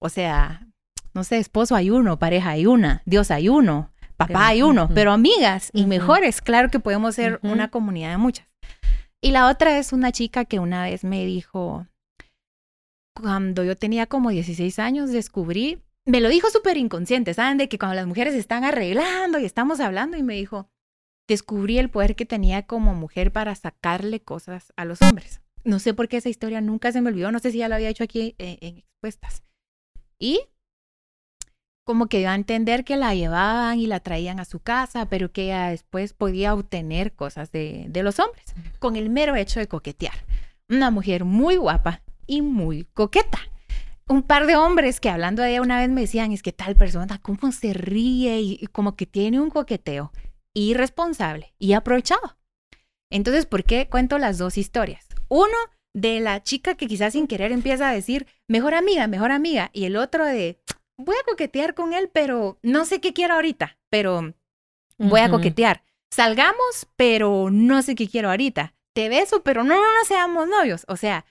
O 0.00 0.08
sea, 0.08 0.66
no 1.14 1.24
sé, 1.24 1.38
esposo 1.38 1.76
hay 1.76 1.90
uno, 1.90 2.18
pareja 2.18 2.50
hay 2.50 2.66
una, 2.66 3.02
Dios 3.06 3.30
hay 3.30 3.48
uno, 3.48 3.92
papá 4.16 4.48
hay 4.48 4.62
uno, 4.62 4.88
pero 4.94 5.12
amigas 5.12 5.70
y 5.72 5.80
Ujú. 5.80 5.88
mejores, 5.88 6.40
claro 6.40 6.70
que 6.70 6.80
podemos 6.80 7.14
ser 7.14 7.38
una 7.42 7.70
comunidad 7.70 8.10
de 8.10 8.18
muchas. 8.18 8.48
Y 9.22 9.30
la 9.30 9.48
otra 9.48 9.78
es 9.78 9.92
una 9.92 10.12
chica 10.12 10.44
que 10.44 10.58
una 10.58 10.84
vez 10.84 11.04
me 11.04 11.24
dijo, 11.24 11.86
cuando 13.14 13.64
yo 13.64 13.76
tenía 13.76 14.06
como 14.06 14.30
16 14.30 14.78
años, 14.78 15.10
descubrí, 15.10 15.82
me 16.04 16.20
lo 16.20 16.28
dijo 16.28 16.50
súper 16.50 16.76
inconsciente, 16.76 17.32
¿saben? 17.32 17.58
De 17.58 17.68
que 17.68 17.78
cuando 17.78 17.94
las 17.94 18.06
mujeres 18.06 18.34
se 18.34 18.40
están 18.40 18.64
arreglando 18.64 19.38
y 19.38 19.44
estamos 19.44 19.80
hablando 19.80 20.16
y 20.16 20.22
me 20.22 20.34
dijo, 20.34 20.68
descubrí 21.28 21.78
el 21.78 21.90
poder 21.90 22.16
que 22.16 22.26
tenía 22.26 22.66
como 22.66 22.94
mujer 22.94 23.32
para 23.32 23.54
sacarle 23.54 24.20
cosas 24.20 24.72
a 24.76 24.84
los 24.84 25.00
hombres. 25.00 25.40
No 25.64 25.78
sé 25.78 25.94
por 25.94 26.08
qué 26.08 26.18
esa 26.18 26.28
historia 26.28 26.60
nunca 26.60 26.92
se 26.92 27.00
me 27.00 27.08
olvidó, 27.08 27.32
no 27.32 27.38
sé 27.38 27.52
si 27.52 27.58
ya 27.58 27.68
lo 27.68 27.76
había 27.76 27.88
hecho 27.88 28.04
aquí 28.04 28.34
eh, 28.38 28.58
en 28.60 28.78
expuestas. 28.78 29.42
Y 30.18 30.40
como 31.86 32.06
que 32.06 32.18
dio 32.18 32.30
a 32.30 32.34
entender 32.34 32.84
que 32.84 32.96
la 32.96 33.14
llevaban 33.14 33.78
y 33.78 33.86
la 33.86 34.00
traían 34.00 34.40
a 34.40 34.44
su 34.44 34.60
casa, 34.60 35.08
pero 35.08 35.32
que 35.32 35.44
ella 35.44 35.68
después 35.68 36.12
podía 36.14 36.54
obtener 36.54 37.12
cosas 37.14 37.52
de, 37.52 37.86
de 37.88 38.02
los 38.02 38.18
hombres 38.18 38.54
con 38.78 38.96
el 38.96 39.08
mero 39.08 39.36
hecho 39.36 39.60
de 39.60 39.68
coquetear. 39.68 40.14
Una 40.68 40.90
mujer 40.90 41.24
muy 41.24 41.56
guapa 41.56 42.03
y 42.26 42.42
muy 42.42 42.84
coqueta. 42.94 43.38
Un 44.06 44.22
par 44.22 44.46
de 44.46 44.56
hombres 44.56 45.00
que 45.00 45.08
hablando 45.08 45.42
de 45.42 45.50
ella 45.50 45.62
una 45.62 45.80
vez 45.80 45.88
me 45.88 46.02
decían, 46.02 46.32
es 46.32 46.42
que 46.42 46.52
tal 46.52 46.76
persona, 46.76 47.18
cómo 47.18 47.52
se 47.52 47.72
ríe 47.72 48.40
y, 48.40 48.58
y 48.60 48.66
como 48.66 48.96
que 48.96 49.06
tiene 49.06 49.40
un 49.40 49.50
coqueteo 49.50 50.12
irresponsable 50.52 51.54
y 51.58 51.72
aprovechado. 51.72 52.36
Entonces, 53.10 53.46
¿por 53.46 53.64
qué 53.64 53.88
cuento 53.88 54.18
las 54.18 54.38
dos 54.38 54.58
historias? 54.58 55.06
Uno 55.28 55.56
de 55.94 56.20
la 56.20 56.42
chica 56.42 56.74
que 56.74 56.86
quizás 56.86 57.12
sin 57.12 57.26
querer 57.26 57.52
empieza 57.52 57.88
a 57.88 57.94
decir, 57.94 58.26
mejor 58.48 58.74
amiga, 58.74 59.06
mejor 59.06 59.30
amiga, 59.30 59.70
y 59.72 59.84
el 59.84 59.96
otro 59.96 60.24
de, 60.24 60.60
voy 60.96 61.16
a 61.16 61.24
coquetear 61.24 61.74
con 61.74 61.92
él, 61.92 62.10
pero 62.12 62.58
no 62.62 62.84
sé 62.84 63.00
qué 63.00 63.12
quiero 63.12 63.34
ahorita, 63.34 63.78
pero 63.90 64.34
voy 64.98 65.20
a 65.20 65.30
coquetear. 65.30 65.82
Salgamos, 66.10 66.88
pero 66.96 67.48
no 67.50 67.82
sé 67.82 67.94
qué 67.94 68.08
quiero 68.08 68.30
ahorita. 68.30 68.74
Te 68.92 69.08
beso, 69.08 69.42
pero 69.42 69.64
no, 69.64 69.74
no, 69.74 69.82
no 69.82 70.04
seamos 70.06 70.46
novios. 70.46 70.84
O 70.86 70.96
sea, 70.96 71.24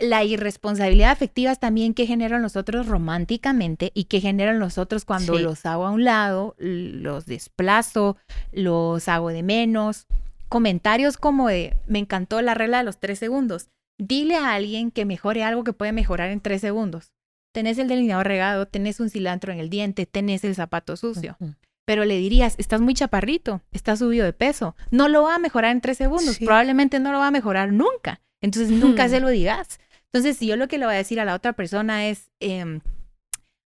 la 0.00 0.22
irresponsabilidad 0.24 1.10
afectiva 1.10 1.50
es 1.50 1.58
también 1.58 1.92
que 1.92 2.06
generan 2.06 2.40
los 2.42 2.54
otros 2.56 2.86
románticamente 2.86 3.90
y 3.94 4.04
que 4.04 4.20
generan 4.20 4.58
los 4.60 4.78
otros 4.78 5.04
cuando 5.04 5.36
Sí. 5.36 5.42
los 5.42 5.66
hago 5.66 5.86
a 5.86 5.90
un 5.90 6.04
lado, 6.04 6.54
los 6.58 7.26
desplazo, 7.26 8.16
los 8.52 9.08
hago 9.08 9.30
de 9.30 9.42
menos. 9.42 10.06
Comentarios 10.48 11.16
como 11.16 11.48
de, 11.48 11.76
me 11.86 11.98
encantó 11.98 12.40
la 12.42 12.54
regla 12.54 12.78
de 12.78 12.84
los 12.84 12.98
tres 12.98 13.18
segundos. 13.18 13.68
Dile 13.98 14.36
a 14.36 14.54
alguien 14.54 14.90
que 14.92 15.04
mejore 15.04 15.42
algo 15.42 15.64
que 15.64 15.72
puede 15.72 15.92
mejorar 15.92 16.30
en 16.30 16.40
tres 16.40 16.60
segundos. 16.60 17.10
Tenés 17.52 17.78
el 17.78 17.88
delineador 17.88 18.26
regado, 18.28 18.66
tenés 18.66 19.00
un 19.00 19.10
cilantro 19.10 19.52
en 19.52 19.58
el 19.58 19.68
diente, 19.68 20.06
tenés 20.06 20.44
el 20.44 20.54
zapato 20.54 20.96
sucio 20.96 21.36
pero 21.84 22.04
le 22.04 22.18
dirías, 22.18 22.54
estás 22.58 22.82
muy 22.82 22.92
chaparrito, 22.92 23.62
estás 23.72 24.00
subido 24.00 24.26
de 24.26 24.34
peso, 24.34 24.76
no 24.90 25.08
lo 25.08 25.22
va 25.22 25.36
a 25.36 25.38
mejorar 25.38 25.70
en 25.72 25.80
tres 25.80 25.96
segundos, 25.96 26.34
Sí. 26.36 26.44
probablemente 26.44 27.00
no 27.00 27.12
lo 27.12 27.18
va 27.18 27.28
a 27.28 27.30
mejorar 27.30 27.72
nunca. 27.72 28.20
Entonces 28.42 28.70
nunca 28.70 29.06
Hmm. 29.06 29.08
se 29.10 29.20
lo 29.20 29.28
digas. 29.30 29.80
Entonces, 30.12 30.36
si 30.38 30.46
yo 30.46 30.56
lo 30.56 30.68
que 30.68 30.78
le 30.78 30.86
voy 30.86 30.94
a 30.94 30.98
decir 30.98 31.20
a 31.20 31.24
la 31.24 31.34
otra 31.34 31.52
persona 31.52 32.06
es, 32.08 32.30
em, 32.40 32.80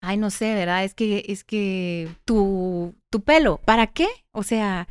ay, 0.01 0.17
no 0.17 0.29
sé, 0.29 0.53
¿verdad? 0.53 0.83
Es 0.83 0.93
que, 0.93 1.25
es 1.27 1.43
que 1.43 2.07
tu, 2.25 2.95
tu 3.09 3.21
pelo, 3.21 3.57
¿para 3.65 3.87
qué? 3.87 4.07
O 4.31 4.43
sea, 4.43 4.87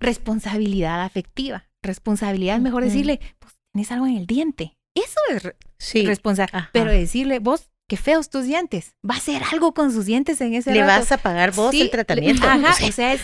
responsabilidad 0.00 1.02
afectiva. 1.02 1.64
Responsabilidad 1.82 2.56
es 2.56 2.62
mejor 2.62 2.82
decirle, 2.84 3.20
pues 3.38 3.54
tienes 3.72 3.92
algo 3.92 4.06
en 4.06 4.16
el 4.16 4.26
diente. 4.26 4.76
Eso 4.94 5.20
es 5.30 5.42
re- 5.42 5.56
Sí. 5.78 6.04
responsabilidad. 6.06 6.68
Pero 6.72 6.90
decirle, 6.90 7.38
vos, 7.40 7.68
qué 7.88 7.96
feos 7.96 8.30
tus 8.30 8.44
dientes. 8.44 8.94
Va 9.08 9.14
a 9.14 9.18
hacer 9.18 9.42
algo 9.52 9.74
con 9.74 9.92
sus 9.92 10.06
dientes 10.06 10.40
en 10.40 10.54
ese 10.54 10.72
Le 10.72 10.80
rato. 10.80 11.00
vas 11.00 11.12
a 11.12 11.18
pagar 11.18 11.52
vos 11.52 11.72
Sí, 11.72 11.82
el 11.82 11.90
tratamiento. 11.90 12.42
le- 12.42 12.48
Ajá, 12.66 12.84
o 12.88 12.92
sea, 12.92 13.12
es 13.12 13.20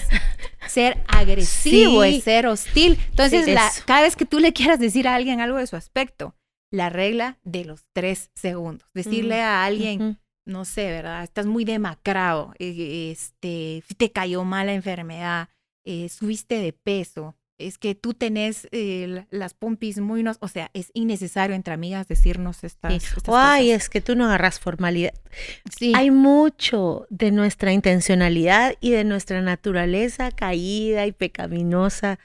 ser 0.68 1.02
agresivo, 1.08 2.02
Sí. 2.04 2.16
es 2.16 2.24
ser 2.24 2.46
hostil. 2.46 2.98
Entonces, 3.10 3.48
la- 3.48 3.70
cada 3.86 4.02
vez 4.02 4.14
que 4.16 4.26
tú 4.26 4.38
le 4.40 4.52
quieras 4.52 4.78
decir 4.78 5.08
a 5.08 5.14
alguien 5.14 5.40
algo 5.40 5.56
de 5.58 5.66
su 5.66 5.76
aspecto, 5.76 6.34
la 6.70 6.88
regla 6.90 7.38
de 7.44 7.64
los 7.64 7.84
tres 7.92 8.30
segundos. 8.34 8.88
Decirle 8.94 9.36
Mm, 9.40 9.44
a 9.44 9.64
alguien, 9.64 10.18
no 10.46 10.64
sé, 10.64 10.84
¿verdad? 10.90 11.22
Estás 11.24 11.46
muy 11.46 11.64
demacrado, 11.64 12.54
eh, 12.58 13.10
este, 13.12 13.82
te 13.96 14.10
cayó 14.12 14.44
mal 14.44 14.66
la 14.66 14.74
enfermedad, 14.74 15.48
eh, 15.84 16.08
subiste 16.08 16.56
de 16.60 16.72
peso, 16.72 17.36
es 17.58 17.76
que 17.76 17.94
tú 17.94 18.14
tenés 18.14 18.66
eh, 18.72 19.04
la- 19.06 19.26
las 19.30 19.52
pompis 19.52 19.98
muy... 19.98 20.22
No, 20.22 20.32
o 20.40 20.48
sea, 20.48 20.70
es 20.72 20.90
innecesario 20.94 21.54
entre 21.54 21.74
amigas 21.74 22.08
decirnos 22.08 22.64
estas, 22.64 22.90
Sí. 22.92 22.96
estas 23.16 23.34
Ay, 23.36 23.70
es 23.72 23.90
que 23.90 24.00
tú 24.00 24.16
no 24.16 24.24
agarras 24.24 24.58
formalidad. 24.58 25.12
Sí. 25.76 25.92
Hay 25.94 26.10
mucho 26.10 27.06
de 27.10 27.32
nuestra 27.32 27.72
intencionalidad 27.72 28.74
y 28.80 28.92
de 28.92 29.04
nuestra 29.04 29.42
naturaleza 29.42 30.30
caída 30.30 31.04
y 31.06 31.12
pecaminosa 31.12 32.18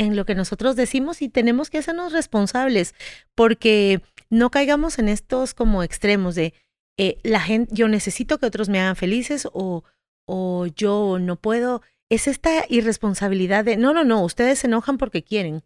en 0.00 0.16
lo 0.16 0.24
que 0.24 0.34
nosotros 0.34 0.76
decimos 0.76 1.20
y 1.20 1.28
tenemos 1.28 1.68
que 1.68 1.76
hacernos 1.76 2.14
responsables 2.14 2.94
porque 3.34 4.00
no 4.30 4.50
caigamos 4.50 4.98
en 4.98 5.08
estos 5.08 5.52
como 5.52 5.82
extremos 5.82 6.34
de 6.34 6.54
eh, 6.96 7.18
la 7.22 7.38
gente, 7.38 7.70
yo 7.74 7.86
necesito 7.86 8.38
que 8.38 8.46
otros 8.46 8.70
me 8.70 8.80
hagan 8.80 8.96
felices 8.96 9.46
o, 9.52 9.84
o 10.26 10.66
yo 10.74 11.18
no 11.20 11.36
puedo. 11.36 11.82
Es 12.08 12.28
esta 12.28 12.64
irresponsabilidad 12.70 13.62
de, 13.62 13.76
no, 13.76 13.92
no, 13.92 14.02
no, 14.04 14.24
ustedes 14.24 14.60
se 14.60 14.68
enojan 14.68 14.96
porque 14.96 15.22
quieren. 15.22 15.64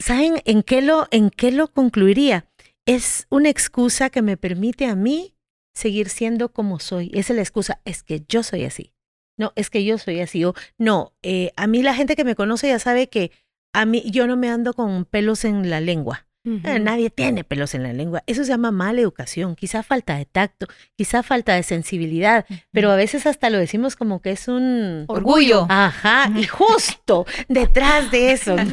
¿Saben 0.00 0.42
en 0.46 0.64
qué 0.64 0.82
lo, 0.82 1.06
en 1.12 1.30
qué 1.30 1.52
lo 1.52 1.68
concluiría? 1.68 2.48
Es 2.86 3.28
una 3.30 3.50
excusa 3.50 4.10
que 4.10 4.20
me 4.20 4.36
permite 4.36 4.86
a 4.86 4.96
mí 4.96 5.36
seguir 5.74 6.08
siendo 6.08 6.52
como 6.52 6.80
soy. 6.80 7.12
Esa 7.14 7.34
es 7.34 7.36
la 7.36 7.42
excusa, 7.42 7.80
es 7.84 8.02
que 8.02 8.24
yo 8.28 8.42
soy 8.42 8.64
así. 8.64 8.92
No, 9.38 9.52
es 9.54 9.70
que 9.70 9.84
yo 9.84 9.96
soy 9.96 10.20
así. 10.20 10.44
O, 10.44 10.54
no, 10.76 11.14
eh, 11.22 11.52
a 11.54 11.68
mí 11.68 11.84
la 11.84 11.94
gente 11.94 12.16
que 12.16 12.24
me 12.24 12.34
conoce 12.34 12.66
ya 12.66 12.80
sabe 12.80 13.08
que 13.08 13.30
a 13.72 13.86
mí 13.86 14.02
yo 14.10 14.26
no 14.26 14.36
me 14.36 14.50
ando 14.50 14.74
con 14.74 15.04
pelos 15.04 15.44
en 15.44 15.70
la 15.70 15.80
lengua. 15.80 16.26
Eh, 16.42 16.78
nadie 16.78 17.10
tiene 17.10 17.44
pelos 17.44 17.74
en 17.74 17.82
la 17.82 17.92
lengua. 17.92 18.22
Eso 18.26 18.44
se 18.44 18.48
llama 18.48 18.70
mala 18.70 19.02
educación, 19.02 19.54
quizá 19.54 19.82
falta 19.82 20.16
de 20.16 20.24
tacto, 20.24 20.68
quizá 20.96 21.22
falta 21.22 21.54
de 21.54 21.62
sensibilidad, 21.62 22.46
pero 22.72 22.90
a 22.90 22.96
veces 22.96 23.26
hasta 23.26 23.50
lo 23.50 23.58
decimos 23.58 23.94
como 23.94 24.22
que 24.22 24.30
es 24.30 24.48
un 24.48 25.04
Orgullo. 25.06 25.66
Ajá, 25.68 26.32
y 26.34 26.44
justo 26.44 27.26
detrás 27.48 28.10
de 28.10 28.32
eso. 28.32 28.56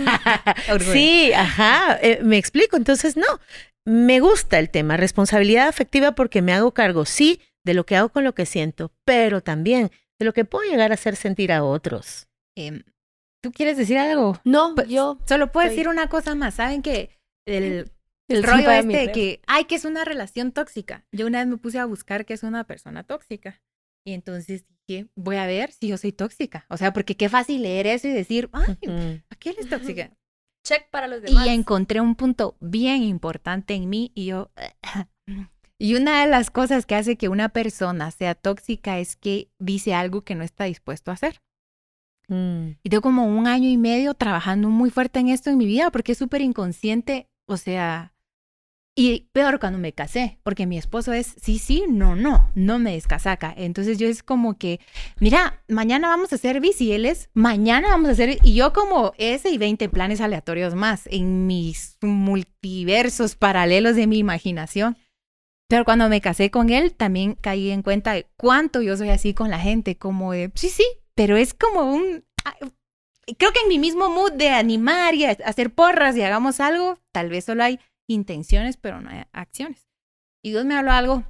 Sí, 0.80 1.34
ajá, 1.34 2.00
eh, 2.02 2.20
me 2.24 2.38
explico. 2.38 2.78
Entonces, 2.78 3.18
no, 3.18 3.26
me 3.86 4.20
gusta 4.22 4.60
el 4.60 4.70
tema, 4.70 4.96
responsabilidad 4.96 5.68
afectiva 5.68 6.14
porque 6.14 6.42
me 6.42 6.54
hago 6.54 6.74
cargo, 6.74 7.06
sí, 7.06 7.42
de 7.66 7.74
lo 7.74 7.86
que 7.86 7.98
hago 7.98 8.10
con 8.10 8.24
lo 8.24 8.34
que 8.34 8.46
siento, 8.46 8.94
pero 9.04 9.42
también 9.42 9.92
de 10.20 10.26
lo 10.26 10.34
que 10.34 10.46
puedo 10.46 10.70
llegar 10.70 10.92
a 10.92 10.96
hacer 10.96 11.16
sentir 11.16 11.52
a 11.52 11.64
otros. 11.64 12.28
Em, 12.56 12.84
¿Tú 13.48 13.54
quieres 13.54 13.78
decir 13.78 13.98
algo? 13.98 14.38
No, 14.44 14.76
Pues, 14.76 14.90
yo. 14.90 15.20
Solo 15.26 15.54
puedo 15.54 15.70
decir 15.70 15.88
una 15.88 16.10
cosa 16.10 16.36
más. 16.36 16.56
¿Saben 16.56 16.82
que 16.82 17.18
el, 17.48 17.90
rollo 18.44 18.70
este 18.70 18.98
de 18.98 19.12
que, 19.14 19.42
ay, 19.48 19.64
que 19.64 19.76
es 19.76 19.86
una 19.86 20.04
relación 20.04 20.52
tóxica? 20.52 21.06
Yo 21.14 21.28
una 21.28 21.40
vez 21.40 21.48
me 21.48 21.56
puse 21.56 21.80
a 21.80 21.86
buscar 21.86 22.26
qué 22.26 22.34
es 22.34 22.44
una 22.44 22.66
persona 22.66 23.06
tóxica. 23.06 23.62
Y 24.06 24.12
entonces 24.12 24.66
dije, 24.86 25.08
voy 25.16 25.38
a 25.38 25.46
ver 25.48 25.72
si 25.72 25.88
yo 25.88 25.98
soy 25.98 26.12
tóxica. 26.12 26.66
O 26.68 26.76
sea, 26.76 26.92
porque 26.92 27.16
qué 27.16 27.30
fácil 27.30 27.62
leer 27.62 27.88
eso 27.88 28.10
y 28.10 28.12
decir, 28.12 28.50
ay, 28.52 28.78
Ujú. 28.86 29.22
¿a 29.30 29.36
qué 29.38 29.56
es 29.58 29.70
tóxica? 29.70 30.12
Check 30.66 30.90
para 30.90 31.08
los 31.08 31.20
Y 31.20 31.28
demás. 31.28 31.48
encontré 31.48 32.02
un 32.02 32.16
punto 32.16 32.58
bien 32.60 33.02
importante 33.02 33.76
en 33.76 33.88
mí 33.88 34.12
y 34.14 34.26
yo, 34.26 34.52
Y 35.80 35.96
una 35.96 36.26
de 36.26 36.30
las 36.30 36.52
cosas 36.52 36.86
que 36.86 36.96
hace 36.96 37.18
que 37.18 37.30
una 37.30 37.48
persona 37.50 38.12
sea 38.12 38.36
tóxica 38.36 39.00
es 39.00 39.16
que 39.16 39.52
dice 39.58 39.94
algo 39.94 40.24
que 40.24 40.36
no 40.36 40.44
está 40.44 40.66
dispuesto 40.66 41.12
a 41.12 41.14
hacer. 41.14 41.40
Mm. 42.28 42.72
Y 42.84 42.90
tengo 42.90 43.02
como 43.02 43.26
un 43.26 43.48
año 43.48 43.70
y 43.70 43.78
medio 43.78 44.14
trabajando 44.14 44.70
muy 44.70 44.90
fuerte 44.90 45.20
en 45.20 45.30
esto 45.30 45.50
en 45.50 45.58
mi 45.58 45.66
vida 45.66 45.92
porque 45.92 46.12
es 46.12 46.18
súper 46.18 46.42
inconsciente, 46.42 47.28
o 47.48 47.58
sea, 47.58 48.14
y 49.00 49.30
peor 49.32 49.60
cuando 49.60 49.78
me 49.78 49.94
casé, 49.94 50.40
porque 50.42 50.66
mi 50.66 50.76
esposo 50.76 51.14
es 51.14 51.36
sí, 51.40 51.60
sí, 51.60 51.84
no, 51.88 52.16
no, 52.16 52.50
no 52.56 52.80
me 52.80 52.94
descasaca. 52.94 53.54
Entonces 53.56 54.00
yo 54.00 54.08
es 54.08 54.24
como 54.24 54.58
que, 54.58 54.80
mira, 55.20 55.62
mañana 55.68 56.08
vamos 56.08 56.32
a 56.32 56.36
hacer 56.36 56.60
bici, 56.60 56.92
él 56.92 57.06
es, 57.06 57.30
mañana 57.36 57.90
vamos 57.90 58.10
a 58.10 58.14
hacer, 58.14 58.40
y 58.42 58.56
yo 58.56 58.74
como 58.74 59.14
ese 59.20 59.52
y 59.52 59.60
20 59.60 59.88
planes 59.90 60.20
aleatorios 60.20 60.74
más 60.74 61.06
en 61.12 61.46
mis 61.46 62.00
multiversos 62.02 63.36
paralelos 63.36 63.96
de 63.96 64.08
mi 64.08 64.18
imaginación. 64.18 64.98
Pero 65.70 65.86
cuando 65.86 66.10
me 66.10 66.20
casé 66.20 66.50
con 66.50 66.72
él, 66.72 66.96
también 66.96 67.36
caí 67.36 67.70
en 67.70 67.84
cuenta 67.84 68.14
de 68.14 68.26
cuánto 68.36 68.82
yo 68.82 68.98
soy 68.98 69.10
así 69.10 69.36
con 69.36 69.52
la 69.52 69.60
gente, 69.60 69.96
como 69.96 70.32
de, 70.32 70.52
sí, 70.56 70.70
sí, 70.70 70.86
pero 71.18 71.36
es 71.36 71.54
como 71.56 71.92
un... 71.92 72.24
ah, 72.46 72.56
Creo 73.38 73.52
que 73.52 73.60
en 73.60 73.68
mi 73.68 73.78
mismo 73.78 74.10
mood 74.10 74.32
de 74.34 74.50
animar 74.50 75.14
y 75.16 75.26
hacer 75.26 75.74
porras 75.74 76.16
y 76.16 76.22
hagamos 76.22 76.62
algo, 76.62 76.98
tal 77.12 77.30
vez 77.30 77.44
solo 77.44 77.62
hay 77.62 77.78
intenciones, 78.08 78.78
pero 78.78 79.02
no 79.02 79.10
hay 79.10 79.24
acciones. 79.34 79.90
Y 80.42 80.52
Dios 80.52 80.64
me 80.64 80.78
habló 80.78 80.92
algo 80.92 81.26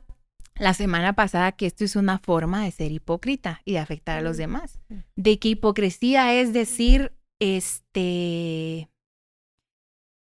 la 0.60 0.76
semana 0.76 1.14
pasada 1.14 1.54
que 1.54 1.66
esto 1.66 1.84
es 1.86 1.96
una 1.96 2.20
forma 2.20 2.64
de 2.64 2.72
ser 2.72 2.92
hipócrita 2.92 3.62
y 3.66 3.74
de 3.74 3.80
afectar 3.80 4.20
a 4.20 4.22
los 4.22 4.38
demás. 4.38 4.80
De 5.16 5.40
que 5.40 5.50
hipocresía 5.50 6.36
es 6.36 6.54
decir, 6.54 7.14
este, 7.40 8.92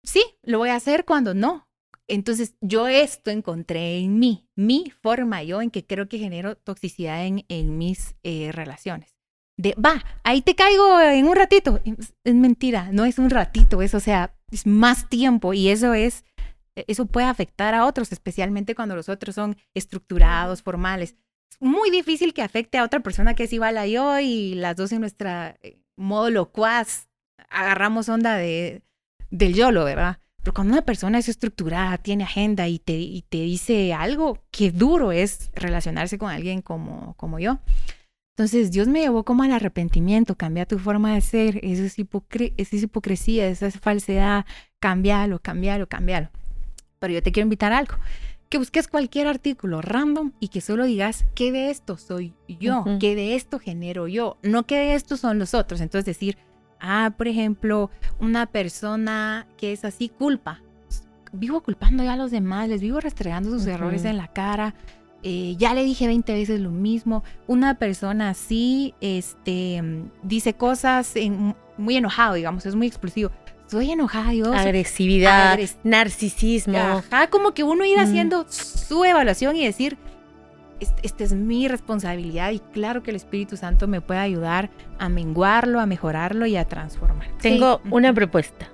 sí, 0.05 0.23
lo 0.42 0.59
voy 0.59 0.71
a 0.71 0.77
hacer 0.77 1.05
cuando 1.05 1.35
no. 1.35 1.68
Entonces 2.07 2.55
yo 2.62 2.88
esto 2.88 3.31
encontré 3.31 3.99
en 3.99 4.18
mí, 4.18 4.49
mi 4.55 4.90
forma 5.03 5.42
yo 5.42 5.61
en 5.61 5.71
que 5.71 5.85
creo 5.85 6.09
que 6.09 6.18
genero 6.18 6.57
toxicidad 6.57 7.27
en, 7.27 7.44
en 7.49 7.77
mis 7.77 8.14
eh, 8.23 8.53
relaciones. 8.53 9.18
De, 9.59 9.75
va, 9.75 10.05
ahí 10.23 10.40
te 10.40 10.55
caigo 10.55 11.01
en 11.01 11.27
un 11.27 11.37
ratito. 11.37 11.81
Es, 11.85 12.35
mentira, 12.35 12.90
no 12.92 13.05
es 13.05 13.18
un 13.18 13.29
ratito, 13.29 13.83
es, 13.83 13.92
o 13.92 14.01
sea, 14.01 14.35
es 14.51 14.66
más 14.66 15.09
tiempo 15.09 15.53
y 15.53 15.68
eso 15.68 15.94
es, 15.94 16.25
eso 16.75 17.07
puede 17.07 17.27
afectar 17.27 17.75
a 17.75 17.85
otros, 17.85 18.12
especialmente 18.12 18.77
cuando 18.77 18.94
los 18.94 19.09
otros 19.09 19.35
son 19.35 19.57
estructurados, 19.75 20.62
formales. 20.62 21.16
Es 21.51 21.61
muy 21.61 21.90
difícil 21.90 22.33
que 22.35 22.42
afecte 22.42 22.79
a 22.79 22.85
otra 22.85 23.01
persona 23.01 23.35
que 23.35 23.44
es 23.44 23.53
igual 23.53 23.79
a 23.79 23.87
yo 23.88 24.21
y 24.21 24.55
las 24.55 24.77
dos 24.77 24.92
en 24.92 25.01
nuestra 25.01 25.57
eh, 25.62 25.83
modo 25.97 26.31
locuaz 26.31 27.09
agarramos 27.51 28.09
onda 28.09 28.37
de, 28.37 28.83
del 29.31 29.55
YOLO, 29.55 29.85
¿verdad? 29.85 30.21
Pero 30.42 30.55
cuando 30.55 30.73
una 30.73 30.83
persona 30.83 31.18
es 31.18 31.29
estructurada, 31.29 31.99
tiene 31.99 32.25
agenda 32.25 32.68
y 32.68 32.79
te, 32.79 32.92
y 32.92 33.23
te 33.29 33.38
dice 33.38 33.92
algo, 33.92 34.38
qué 34.51 34.71
duro 34.71 35.11
es 35.11 35.51
relacionarse 35.55 36.16
con 36.16 36.31
alguien 36.31 36.62
como, 36.62 37.14
como 37.16 37.38
yo. 37.38 37.59
Entonces 38.38 38.70
Dios 38.70 38.87
me 38.87 39.01
llevó 39.01 39.24
como 39.24 39.42
al 39.42 39.51
arrepentimiento, 39.51 40.37
cambia 40.37 40.64
tu 40.64 40.79
forma 40.79 41.12
de 41.12 41.20
ser, 41.22 41.59
eso 41.64 41.83
es, 41.83 41.98
hipocre 41.98 42.55
eso 42.57 42.77
es 42.77 42.85
hipocresía, 42.85 43.48
esa 43.48 43.66
es 43.66 43.81
falsedad, 43.81 44.46
cambialo, 44.79 45.40
cambialo, 45.40 45.88
cambialo. 45.88 46.31
Pero 47.01 47.14
yo 47.14 47.20
te 47.20 47.33
quiero 47.33 47.46
invitar 47.46 47.72
a 47.72 47.79
algo, 47.79 47.96
que 48.48 48.59
busques 48.59 48.87
cualquier 48.87 49.27
artículo 49.27 49.83
random 49.83 50.31
y 50.38 50.48
que 50.48 50.61
solo 50.61 50.85
digas, 50.85 51.27
¿qué 51.35 51.51
de 51.51 51.70
esto 51.70 51.96
soy 51.96 52.33
yo? 52.46 52.83
Ujú. 52.83 53.01
¿Qué 53.01 53.16
de 53.16 53.35
esto 53.35 53.59
genero 53.59 54.07
yo? 54.07 54.38
No 54.44 54.66
qué 54.66 54.77
de 54.77 54.94
esto 54.94 55.16
son 55.16 55.40
los 55.40 55.53
otros. 55.53 55.81
Entonces 55.81 56.07
decir, 56.07 56.38
ah, 56.79 57.14
por 57.18 57.27
ejemplo, 57.27 57.90
una 58.20 58.46
persona 58.46 59.48
que 59.57 59.72
es 59.72 59.85
así 59.85 60.11
culpa. 60.11 60.62
Vivo 61.33 61.61
culpando 61.61 62.05
ya 62.05 62.12
a 62.12 62.16
los 62.16 62.31
demás, 62.31 62.68
les 62.68 62.83
vivo 62.83 63.01
restregando 63.01 63.51
sus 63.51 63.66
errores 63.66 64.05
en 64.05 64.16
la 64.16 64.29
cara. 64.29 64.77
Eh, 65.23 65.55
ya 65.59 65.75
le 65.75 65.83
dije 65.85 66.07
20 66.07 66.33
veces 66.33 66.61
lo 66.61 66.71
mismo. 66.71 67.25
Una 67.47 67.75
persona 67.75 68.31
así, 68.31 68.95
este, 69.01 69.83
dice 70.23 70.55
cosas 70.55 71.17
en- 71.17 71.57
muy 71.77 71.97
enojado, 71.97 72.35
digamos, 72.35 72.67
es 72.67 72.75
muy 72.75 72.87
explosivo. 72.87 73.31
Soy 73.67 73.91
enojada, 73.91 74.33
yo. 74.33 74.53
Agresividad, 74.55 75.53
Agres- 75.59 75.77
narcisismo. 75.85 76.79
Ajá, 76.79 77.29
como 77.29 77.53
que 77.53 77.63
uno 77.65 77.85
ir 77.85 77.99
Mm. 77.99 78.01
haciendo 78.01 78.47
su 78.49 79.05
evaluación 79.05 79.57
y 79.57 79.65
decir, 79.65 79.99
"Es- 80.81 80.95
esta 81.03 81.25
es 81.25 81.35
mi 81.35 81.69
responsabilidad 81.69 82.51
y 82.53 82.61
claro 82.61 83.03
que 83.03 83.11
el 83.11 83.17
Espíritu 83.17 83.57
Santo 83.57 83.87
me 83.87 84.01
puede 84.01 84.21
ayudar 84.21 84.71
a 84.99 85.09
menguarlo, 85.09 85.81
a 85.81 85.87
mejorarlo 85.87 86.47
y 86.47 86.57
a 86.57 86.65
transformar. 86.65 87.29
Tengo 87.43 87.81
Sí. 87.85 87.89
una 87.91 88.13
propuesta. 88.15 88.69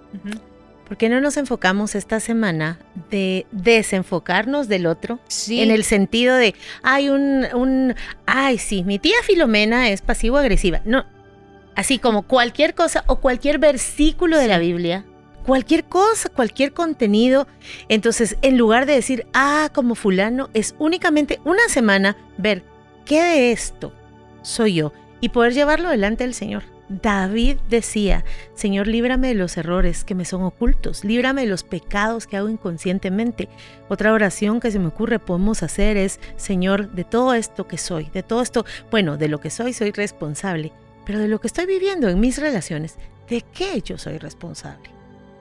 ¿Por 0.87 0.99
qué 0.99 1.09
no 1.09 1.21
nos 1.21 1.37
enfocamos 1.39 1.95
esta 1.95 2.21
semana 2.21 2.79
de 3.11 3.47
desenfocarnos 3.53 4.69
del 4.69 4.87
otro? 4.87 5.19
Sí. 5.29 5.63
En 5.63 5.71
el 5.71 5.83
sentido 5.85 6.37
de, 6.37 6.55
hay 6.83 7.09
un, 7.09 7.47
un, 7.55 7.95
ay, 8.27 8.59
sí, 8.59 8.85
mi 8.85 8.99
tía 8.99 9.17
Filomena 9.23 9.89
es 9.89 10.03
pasivo-agresiva. 10.03 10.83
No, 10.85 11.07
así 11.75 11.99
como 11.99 12.23
cualquier 12.23 12.75
cosa 12.75 13.05
o 13.07 13.17
cualquier 13.17 13.59
versículo 13.59 14.37
de 14.37 14.49
la 14.49 14.59
Biblia, 14.59 15.07
cualquier 15.47 15.85
cosa, 15.85 16.29
cualquier 16.29 16.73
contenido. 16.73 17.47
Entonces, 17.89 18.37
en 18.43 18.59
lugar 18.59 18.87
de 18.87 18.95
decir, 18.95 19.27
ah, 19.33 19.71
como 19.73 19.95
fulano, 19.95 20.51
es 20.55 20.75
únicamente 20.79 21.41
una 21.45 21.67
semana 21.69 22.17
ver 22.37 22.63
qué 23.05 23.23
de 23.23 23.53
esto 23.53 23.93
soy 24.43 24.75
yo 24.75 24.93
y 25.21 25.31
poder 25.31 25.55
llevarlo 25.55 25.89
delante 25.89 26.25
del 26.25 26.35
Señor. 26.35 26.74
David 26.89 27.57
decía, 27.71 28.25
Señor, 28.55 28.87
líbrame 28.87 29.29
de 29.29 29.35
los 29.35 29.57
errores 29.57 30.05
que 30.05 30.15
me 30.15 30.25
son 30.25 30.43
ocultos, 30.43 31.05
líbrame 31.05 31.43
de 31.43 31.49
los 31.49 31.65
pecados 31.65 32.27
que 32.27 32.37
hago 32.37 32.49
inconscientemente. 32.49 33.49
Otra 33.89 34.13
oración 34.13 34.61
que 34.61 34.71
se 34.71 34.79
me 34.79 34.89
ocurre 34.89 35.19
podemos 35.19 35.63
hacer 35.63 35.97
es, 35.97 36.21
Señor, 36.37 36.91
de 36.93 37.05
todo 37.05 37.35
esto 37.35 37.67
que 37.67 37.79
soy, 37.79 38.11
de 38.13 38.23
todo 38.23 38.43
esto, 38.43 38.67
bueno, 38.91 39.17
de 39.17 39.29
lo 39.29 39.41
que 39.41 39.51
soy 39.51 39.73
soy 39.73 39.93
responsable, 39.93 40.73
pero 41.07 41.19
de 41.19 41.29
lo 41.29 41.41
que 41.41 41.47
estoy 41.47 41.67
viviendo 41.67 42.09
en 42.09 42.21
mis 42.21 42.39
relaciones, 42.39 42.97
¿de 43.29 43.43
qué 43.43 43.81
yo 43.83 43.99
soy 43.99 44.19
responsable? 44.19 44.91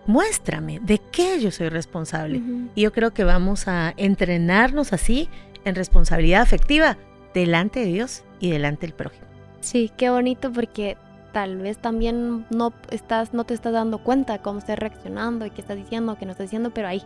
Muéstrame 0.05 0.79
de 0.81 0.99
qué 1.11 1.39
yo 1.39 1.49
soy 1.51 1.69
responsable. 1.69 2.41
Y 2.75 2.81
yo 2.81 2.91
creo 2.91 3.13
que 3.13 3.23
vamos 3.23 3.67
a 3.67 3.93
entrenarnos 3.95 4.91
así 4.91 5.29
en 5.63 5.75
responsabilidad 5.75 6.41
afectiva 6.41 6.97
delante 7.33 7.81
de 7.81 7.85
Dios 7.85 8.23
y 8.39 8.51
delante 8.51 8.85
del 8.85 8.95
prójimo. 8.95 9.23
Sí, 9.61 9.89
qué 9.95 10.09
bonito 10.09 10.51
porque 10.51 10.97
tal 11.33 11.57
vez 11.57 11.77
también 11.79 12.45
no 12.49 12.71
estás, 12.89 13.33
no 13.33 13.43
te 13.43 13.53
estás 13.53 13.73
dando 13.73 13.97
cuenta 13.97 14.37
cómo 14.37 14.59
estás 14.59 14.79
reaccionando 14.79 15.45
y 15.45 15.49
qué 15.49 15.59
estás 15.59 15.75
diciendo, 15.75 16.15
qué 16.17 16.25
no 16.25 16.31
estás 16.31 16.45
diciendo, 16.45 16.71
pero 16.73 16.87
ahí 16.87 17.03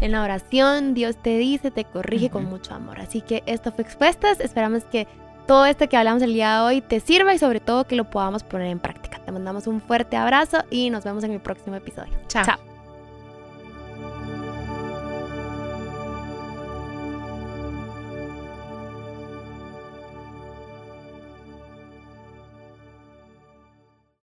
en 0.00 0.12
la 0.12 0.22
oración 0.22 0.94
Dios 0.94 1.16
te 1.16 1.38
dice, 1.38 1.72
te 1.72 1.84
corrige 1.84 2.30
con 2.30 2.44
mucho 2.44 2.74
amor. 2.74 3.00
Así 3.00 3.20
que 3.22 3.42
esto 3.46 3.72
fue 3.72 3.82
Expuestas. 3.82 4.38
Esperamos 4.40 4.84
que 4.84 5.08
todo 5.46 5.66
esto 5.66 5.88
que 5.88 5.96
hablamos 5.96 6.22
el 6.22 6.34
día 6.34 6.56
de 6.56 6.60
hoy 6.62 6.80
te 6.80 7.00
sirva 7.00 7.34
y 7.34 7.38
sobre 7.38 7.60
todo 7.60 7.84
que 7.84 7.96
lo 7.96 8.04
podamos 8.04 8.42
poner 8.44 8.68
en 8.68 8.78
práctica. 8.78 9.18
Te 9.24 9.32
mandamos 9.32 9.66
un 9.66 9.80
fuerte 9.80 10.16
abrazo 10.16 10.58
y 10.70 10.90
nos 10.90 11.04
vemos 11.04 11.24
en 11.24 11.32
el 11.32 11.40
próximo 11.40 11.76
episodio. 11.76 12.12
Chao. 12.28 12.44
Chao. 12.44 12.71